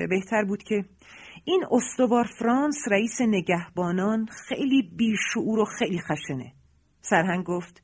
بهتر 0.10 0.44
بود 0.44 0.64
که 0.64 0.86
این 1.46 1.66
استوار 1.72 2.26
فرانس 2.40 2.78
رئیس 2.92 3.22
نگهبانان 3.22 4.26
خیلی 4.26 4.92
بیشعور 4.96 5.60
و 5.60 5.66
خیلی 5.66 6.00
خشنه 6.00 6.54
سرهنگ 7.02 7.44
گفت 7.46 7.84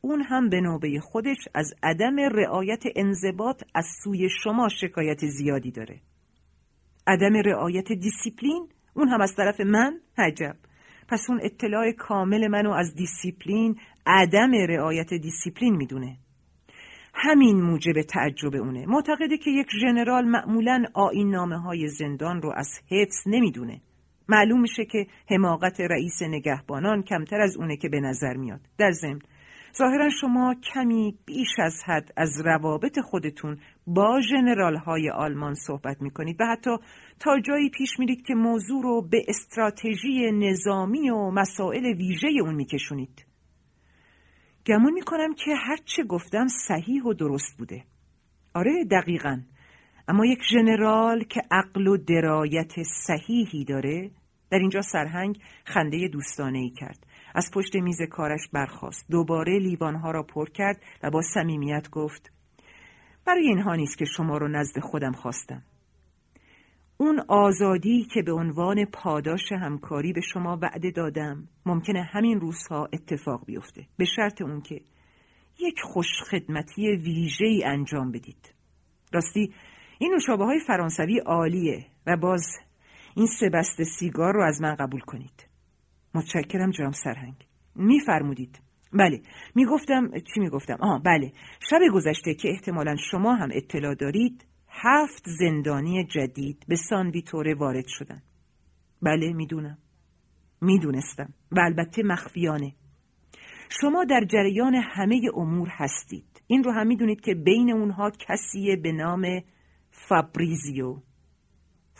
اون 0.00 0.20
هم 0.20 0.48
به 0.48 0.60
نوبه 0.60 1.00
خودش 1.00 1.48
از 1.54 1.74
عدم 1.82 2.16
رعایت 2.20 2.82
انضباط 2.96 3.62
از 3.74 3.86
سوی 4.04 4.28
شما 4.28 4.68
شکایت 4.68 5.26
زیادی 5.26 5.70
داره 5.70 6.00
عدم 7.06 7.36
رعایت 7.36 7.92
دیسیپلین؟ 7.92 8.68
اون 8.94 9.08
هم 9.08 9.20
از 9.20 9.34
طرف 9.36 9.60
من؟ 9.60 10.00
عجب. 10.18 10.56
پس 11.08 11.26
اون 11.28 11.40
اطلاع 11.42 11.92
کامل 11.92 12.48
منو 12.48 12.70
از 12.70 12.94
دیسیپلین 12.94 13.76
عدم 14.06 14.50
رعایت 14.68 15.14
دیسیپلین 15.14 15.76
می‌دونه. 15.76 16.16
همین 17.14 17.60
موجب 17.62 18.02
تعجب 18.02 18.54
اونه. 18.54 18.86
معتقده 18.86 19.38
که 19.38 19.50
یک 19.50 19.66
ژنرال 19.80 20.24
معمولا 20.24 20.84
آیین 20.94 21.30
نامه 21.30 21.58
های 21.58 21.88
زندان 21.88 22.42
رو 22.42 22.52
از 22.56 22.68
حفظ 22.90 23.16
نمی‌دونه. 23.26 23.80
معلوم 24.28 24.60
میشه 24.60 24.84
که 24.84 25.06
حماقت 25.30 25.80
رئیس 25.80 26.22
نگهبانان 26.22 27.02
کمتر 27.02 27.40
از 27.40 27.56
اونه 27.56 27.76
که 27.76 27.88
به 27.88 28.00
نظر 28.00 28.34
میاد. 28.34 28.60
در 28.78 28.90
ضمن 28.90 29.18
ظاهرا 29.78 30.10
شما 30.20 30.54
کمی 30.54 31.18
بیش 31.26 31.48
از 31.58 31.74
حد 31.86 32.12
از 32.16 32.40
روابط 32.44 32.98
خودتون 32.98 33.58
با 33.86 34.20
ژنرال 34.20 34.76
های 34.76 35.10
آلمان 35.10 35.54
صحبت 35.54 36.02
می 36.02 36.10
کنید 36.10 36.40
و 36.40 36.44
حتی 36.44 36.70
تا 37.20 37.40
جایی 37.40 37.70
پیش 37.70 37.98
میرید 37.98 38.26
که 38.26 38.34
موضوع 38.34 38.82
رو 38.82 39.02
به 39.02 39.22
استراتژی 39.28 40.32
نظامی 40.32 41.10
و 41.10 41.30
مسائل 41.30 41.84
ویژه 41.84 42.28
اون 42.42 42.54
میکشونید. 42.54 43.26
گمون 44.66 44.92
می‌کنم 44.92 45.34
که 45.34 45.54
هرچه 45.54 46.04
گفتم 46.04 46.46
صحیح 46.68 47.02
و 47.02 47.14
درست 47.14 47.58
بوده. 47.58 47.84
آره 48.54 48.84
دقیقا. 48.84 49.40
اما 50.08 50.26
یک 50.26 50.42
ژنرال 50.50 51.24
که 51.24 51.42
عقل 51.50 51.86
و 51.86 51.96
درایت 51.96 52.72
صحیحی 53.06 53.64
داره 53.64 54.10
در 54.50 54.58
اینجا 54.58 54.82
سرهنگ 54.82 55.38
خنده 55.64 56.08
دوستانه 56.08 56.58
ای 56.58 56.70
کرد. 56.70 57.06
از 57.34 57.50
پشت 57.54 57.76
میز 57.76 58.02
کارش 58.02 58.48
برخاست. 58.52 59.06
دوباره 59.10 59.58
لیوانها 59.58 60.10
را 60.10 60.22
پر 60.22 60.48
کرد 60.48 60.82
و 61.02 61.10
با 61.10 61.22
صمیمیت 61.34 61.90
گفت 61.90 62.32
برای 63.26 63.48
اینها 63.48 63.74
نیست 63.74 63.98
که 63.98 64.04
شما 64.04 64.38
رو 64.38 64.48
نزد 64.48 64.80
خودم 64.80 65.12
خواستم. 65.12 65.62
اون 66.96 67.20
آزادی 67.28 68.04
که 68.14 68.22
به 68.22 68.32
عنوان 68.32 68.84
پاداش 68.84 69.52
همکاری 69.52 70.12
به 70.12 70.20
شما 70.20 70.58
وعده 70.62 70.90
دادم 70.90 71.48
ممکنه 71.66 72.02
همین 72.02 72.40
روزها 72.40 72.88
اتفاق 72.92 73.46
بیفته 73.46 73.86
به 73.96 74.04
شرط 74.04 74.42
اون 74.42 74.60
که 74.60 74.80
یک 75.58 75.80
خوشخدمتی 75.82 76.96
ویژه 76.96 77.46
ای 77.46 77.64
انجام 77.64 78.12
بدید 78.12 78.54
راستی 79.12 79.52
این 79.98 80.12
نوشابه 80.12 80.44
های 80.44 80.60
فرانسوی 80.66 81.18
عالیه 81.18 81.86
و 82.06 82.16
باز 82.16 82.46
این 83.16 83.26
سه 83.26 83.84
سیگار 83.84 84.34
رو 84.34 84.42
از 84.42 84.60
من 84.60 84.74
قبول 84.74 85.00
کنید 85.00 85.43
متشکرم 86.14 86.70
جناب 86.70 86.92
سرهنگ. 86.92 87.34
میفرمودید. 87.74 88.60
بله. 88.92 89.22
می‌گفتم 89.54 90.10
چی 90.10 90.40
می‌گفتم؟ 90.40 90.76
آها 90.80 90.98
بله. 90.98 91.32
شب 91.70 91.78
گذشته 91.92 92.34
که 92.34 92.50
احتمالا 92.50 92.96
شما 93.10 93.34
هم 93.34 93.48
اطلاع 93.52 93.94
دارید 93.94 94.46
هفت 94.68 95.24
زندانی 95.38 96.04
جدید 96.04 96.64
به 96.68 96.76
سانویتوره 96.76 97.54
وارد 97.54 97.86
شدن. 97.86 98.22
بله 99.02 99.32
می‌دونم. 99.32 99.78
می‌دونستم. 100.60 101.34
و 101.52 101.60
البته 101.60 102.02
مخفیانه. 102.02 102.74
شما 103.80 104.04
در 104.04 104.24
جریان 104.24 104.74
همه 104.74 105.20
امور 105.34 105.68
هستید. 105.70 106.42
این 106.46 106.64
رو 106.64 106.72
هم 106.72 106.86
می‌دونید 106.86 107.20
که 107.20 107.34
بین 107.34 107.72
اونها 107.72 108.10
کسیه 108.10 108.76
به 108.76 108.92
نام 108.92 109.40
فابریزیو. 109.90 110.96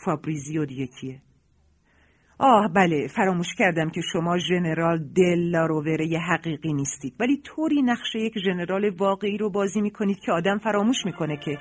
فابریزیو 0.05 0.65
دیگه 0.65 0.87
کیه؟ 0.87 1.21
آه 2.39 2.67
بله 2.67 3.07
فراموش 3.07 3.55
کردم 3.57 3.89
که 3.89 4.01
شما 4.13 4.37
ژنرال 4.37 4.97
دل 5.15 5.39
لارووره 5.39 6.19
حقیقی 6.29 6.73
نیستید. 6.73 7.13
ولی 7.19 7.41
طوری 7.43 7.81
نقشه 7.81 8.19
یک 8.19 8.39
ژنرال 8.39 8.89
واقعی 8.89 9.37
رو 9.37 9.49
بازی 9.49 9.81
می‌کنید 9.81 10.19
که 10.19 10.31
آدم 10.31 10.57
فراموش 10.57 11.05
می‌کنه 11.05 11.37
که 11.37 11.57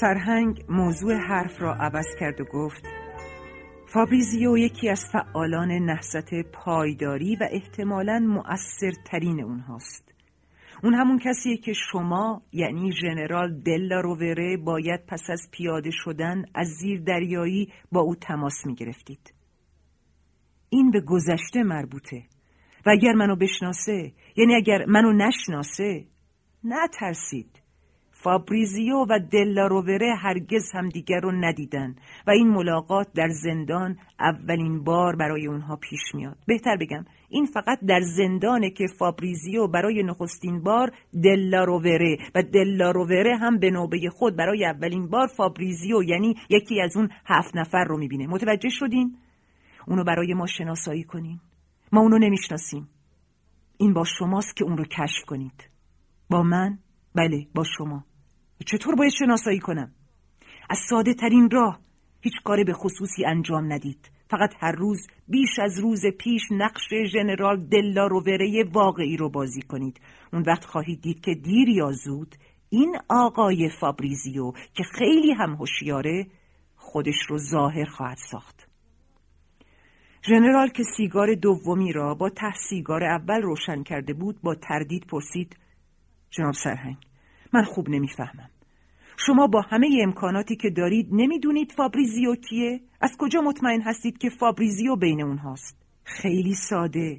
سرهنگ 0.00 0.64
موضوع 0.68 1.14
حرف 1.14 1.62
را 1.62 1.74
عوض 1.74 2.06
کرد 2.20 2.40
و 2.40 2.44
گفت 2.44 2.86
فابریزیو 3.86 4.58
یکی 4.58 4.88
از 4.88 5.04
فعالان 5.12 5.72
نهضت 5.72 6.34
پایداری 6.34 7.36
و 7.36 7.48
احتمالا 7.50 8.18
مؤثرترین 8.18 9.42
اونهاست. 9.42 10.14
اون 10.82 10.94
همون 10.94 11.18
کسیه 11.18 11.56
که 11.56 11.72
شما 11.72 12.42
یعنی 12.52 12.92
ژنرال 12.92 13.60
دلا 13.60 14.00
رووره 14.00 14.56
باید 14.56 15.06
پس 15.06 15.22
از 15.30 15.40
پیاده 15.52 15.90
شدن 15.92 16.44
از 16.54 16.68
زیر 16.68 17.00
دریایی 17.00 17.72
با 17.92 18.00
او 18.00 18.14
تماس 18.14 18.66
می 18.66 18.74
گرفتید. 18.74 19.34
این 20.68 20.90
به 20.90 21.00
گذشته 21.00 21.62
مربوطه. 21.62 22.22
و 22.86 22.90
اگر 22.90 23.12
منو 23.12 23.36
بشناسه 23.36 24.12
یعنی 24.36 24.54
اگر 24.54 24.84
منو 24.84 25.12
نشناسه 25.12 26.04
نترسید. 26.64 27.65
فابریزیو 28.26 28.96
و 29.10 29.18
دلارووره 29.32 30.14
هرگز 30.14 30.72
همدیگر 30.74 31.20
رو 31.20 31.32
ندیدن 31.32 31.94
و 32.26 32.30
این 32.30 32.48
ملاقات 32.48 33.06
در 33.14 33.28
زندان 33.28 33.98
اولین 34.20 34.84
بار 34.84 35.16
برای 35.16 35.46
اونها 35.46 35.76
پیش 35.76 36.00
میاد. 36.14 36.36
بهتر 36.46 36.76
بگم 36.76 37.04
این 37.28 37.46
فقط 37.46 37.78
در 37.88 38.00
زندانه 38.16 38.70
که 38.70 38.86
فابریزیو 38.98 39.68
برای 39.68 40.02
نخستین 40.02 40.62
بار 40.62 40.92
دلارووره 41.24 42.16
و 42.34 42.42
دلارووره 42.42 43.36
هم 43.36 43.58
به 43.58 43.70
نوبه 43.70 44.10
خود 44.10 44.36
برای 44.36 44.66
اولین 44.66 45.08
بار 45.08 45.26
فابریزیو 45.26 46.02
یعنی 46.02 46.34
یکی 46.50 46.80
از 46.80 46.96
اون 46.96 47.08
هفت 47.26 47.56
نفر 47.56 47.84
رو 47.84 47.98
می‌بینه. 47.98 48.26
متوجه 48.26 48.68
شدین؟ 48.68 49.16
اونو 49.86 50.04
برای 50.04 50.34
ما 50.34 50.46
شناسایی 50.46 51.04
کنین. 51.04 51.40
ما 51.92 52.00
اونو 52.00 52.18
نمی‌شناسیم. 52.18 52.88
این 53.78 53.92
با 53.92 54.04
شماست 54.18 54.56
که 54.56 54.64
اون 54.64 54.76
رو 54.76 54.84
کشف 54.84 55.24
کنید. 55.26 55.70
با 56.30 56.42
من؟ 56.42 56.78
بله 57.14 57.46
با 57.54 57.64
شما. 57.78 58.04
چطور 58.64 58.94
باید 58.94 59.12
شناسایی 59.18 59.58
کنم؟ 59.58 59.92
از 60.70 60.78
ساده 60.88 61.14
ترین 61.14 61.50
راه 61.50 61.80
هیچ 62.20 62.34
کار 62.44 62.64
به 62.64 62.72
خصوصی 62.72 63.24
انجام 63.24 63.72
ندید. 63.72 64.10
فقط 64.30 64.54
هر 64.60 64.72
روز 64.72 65.06
بیش 65.28 65.58
از 65.58 65.78
روز 65.78 66.06
پیش 66.18 66.42
نقش 66.50 66.94
ژنرال 67.12 67.66
دلا 67.66 68.06
رووره 68.06 68.64
واقعی 68.72 69.16
رو 69.16 69.30
بازی 69.30 69.62
کنید. 69.62 70.00
اون 70.32 70.42
وقت 70.42 70.64
خواهید 70.64 71.00
دید 71.00 71.20
که 71.20 71.34
دیر 71.34 71.68
یا 71.68 71.92
زود 71.92 72.34
این 72.70 72.96
آقای 73.08 73.70
فابریزیو 73.80 74.52
که 74.74 74.82
خیلی 74.82 75.32
هم 75.32 75.54
هوشیاره 75.54 76.26
خودش 76.76 77.16
رو 77.28 77.38
ظاهر 77.38 77.84
خواهد 77.84 78.18
ساخت. 78.30 78.68
ژنرال 80.28 80.68
که 80.68 80.82
سیگار 80.96 81.34
دومی 81.34 81.92
را 81.92 82.14
با 82.14 82.28
ته 82.28 82.52
سیگار 82.68 83.04
اول 83.04 83.42
روشن 83.42 83.82
کرده 83.82 84.12
بود 84.12 84.42
با 84.42 84.54
تردید 84.54 85.06
پرسید 85.06 85.56
جناب 86.30 86.54
سرهنگ 86.64 86.96
من 87.56 87.64
خوب 87.64 87.88
نمی‌فهمم 87.88 88.50
شما 89.26 89.46
با 89.46 89.60
همه 89.60 89.88
امکاناتی 90.02 90.56
که 90.56 90.70
دارید 90.70 91.08
نمی‌دونید 91.12 91.72
فابریزیو 91.72 92.34
کیه؟ 92.34 92.80
از 93.00 93.16
کجا 93.18 93.40
مطمئن 93.40 93.80
هستید 93.80 94.18
که 94.18 94.30
فابریزیو 94.30 94.96
بین 94.96 95.22
اونهاست؟ 95.22 95.76
خیلی 96.04 96.54
ساده 96.54 97.16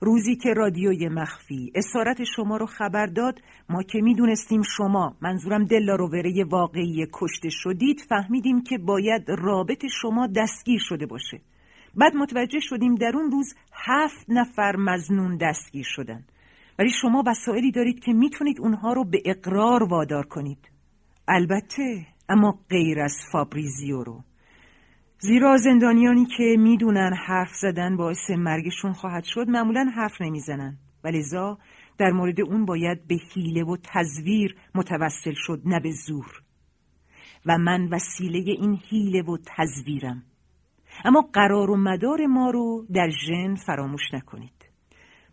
روزی 0.00 0.36
که 0.36 0.54
رادیوی 0.54 1.08
مخفی 1.08 1.72
اسارت 1.74 2.24
شما 2.36 2.56
رو 2.56 2.66
خبر 2.66 3.06
داد 3.06 3.40
ما 3.68 3.82
که 3.82 4.00
می‌دونستیم 4.00 4.62
شما 4.76 5.16
منظورم 5.20 5.64
دلارووره 5.64 6.44
واقعی 6.44 7.06
کشته 7.12 7.48
شدید 7.48 8.00
فهمیدیم 8.08 8.62
که 8.62 8.78
باید 8.78 9.22
رابط 9.28 9.86
شما 10.00 10.26
دستگیر 10.26 10.80
شده 10.80 11.06
باشه 11.06 11.40
بعد 11.94 12.16
متوجه 12.16 12.60
شدیم 12.60 12.94
در 12.94 13.12
اون 13.14 13.30
روز 13.30 13.54
هفت 13.72 14.26
نفر 14.28 14.76
مزنون 14.76 15.36
دستگیر 15.36 15.86
شدن 15.88 16.24
ولی 16.78 16.90
شما 16.90 17.22
وسائلی 17.26 17.70
دارید 17.70 18.00
که 18.00 18.12
می‌تونید 18.12 18.60
اونها 18.60 18.92
رو 18.92 19.04
به 19.04 19.22
اقرار 19.24 19.82
وادار 19.82 20.26
کنید. 20.26 20.58
البته 21.28 22.06
اما 22.28 22.58
غیر 22.70 23.00
از 23.00 23.14
فابریزیو 23.32 24.02
رو. 24.02 24.24
زیرا 25.18 25.56
زندانیانی 25.56 26.26
که 26.36 26.56
می‌دونن 26.58 27.12
حرف 27.26 27.54
زدن 27.60 27.96
باعث 27.96 28.30
مرگشون 28.30 28.92
خواهد 28.92 29.24
شد 29.24 29.48
معمولا 29.48 29.92
حرف 29.96 30.20
نمی‌زنن. 30.20 30.76
ولذا 31.04 31.58
در 31.98 32.10
مورد 32.10 32.40
اون 32.40 32.64
باید 32.64 33.06
به 33.06 33.16
حیله 33.34 33.64
و 33.64 33.76
تزویر 33.82 34.56
متوسل 34.74 35.34
شد 35.34 35.62
نه 35.64 35.80
به 35.80 35.90
زور. 36.06 36.42
و 37.46 37.58
من 37.58 37.88
وسیله 37.88 38.38
این 38.38 38.76
حیله 38.90 39.22
و 39.22 39.36
تزویرم. 39.56 40.22
اما 41.04 41.20
قرار 41.32 41.70
و 41.70 41.76
مدار 41.76 42.26
ما 42.26 42.50
رو 42.50 42.86
در 42.94 43.10
ژن 43.26 43.54
فراموش 43.54 44.14
نکنید. 44.14 44.53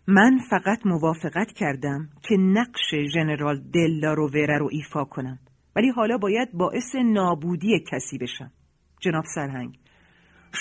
من 0.08 0.39
فقط 0.49 0.86
موافقت 0.86 1.52
کردم 1.52 2.10
که 2.22 2.38
نقش 2.38 2.95
ژنرال 3.14 3.62
دلا 3.74 4.14
رووره 4.14 4.58
رو 4.58 4.70
ایفا 4.72 5.04
کنم. 5.04 5.39
ولی 5.76 5.89
حالا 5.89 6.18
باید 6.18 6.49
باعث 6.54 6.95
نابودی 7.06 7.84
کسی 7.91 8.18
بشم. 8.18 8.52
جناب 8.99 9.24
سرهنگ 9.36 9.78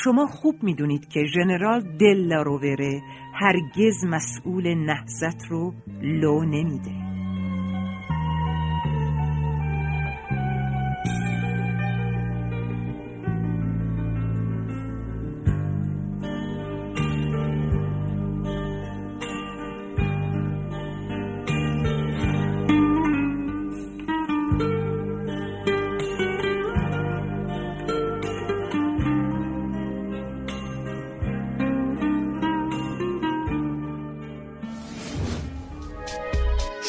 شما 0.04 0.26
خوب 0.26 0.62
می‌دونید 0.62 1.08
که 1.08 1.24
ژنرال 1.34 1.80
دلا 1.80 2.42
رووره 2.42 3.02
هرگز 3.34 4.04
مسئول 4.04 4.74
نهزت 4.74 5.46
رو 5.50 5.74
لو 6.02 6.44
نمیده. 6.44 7.19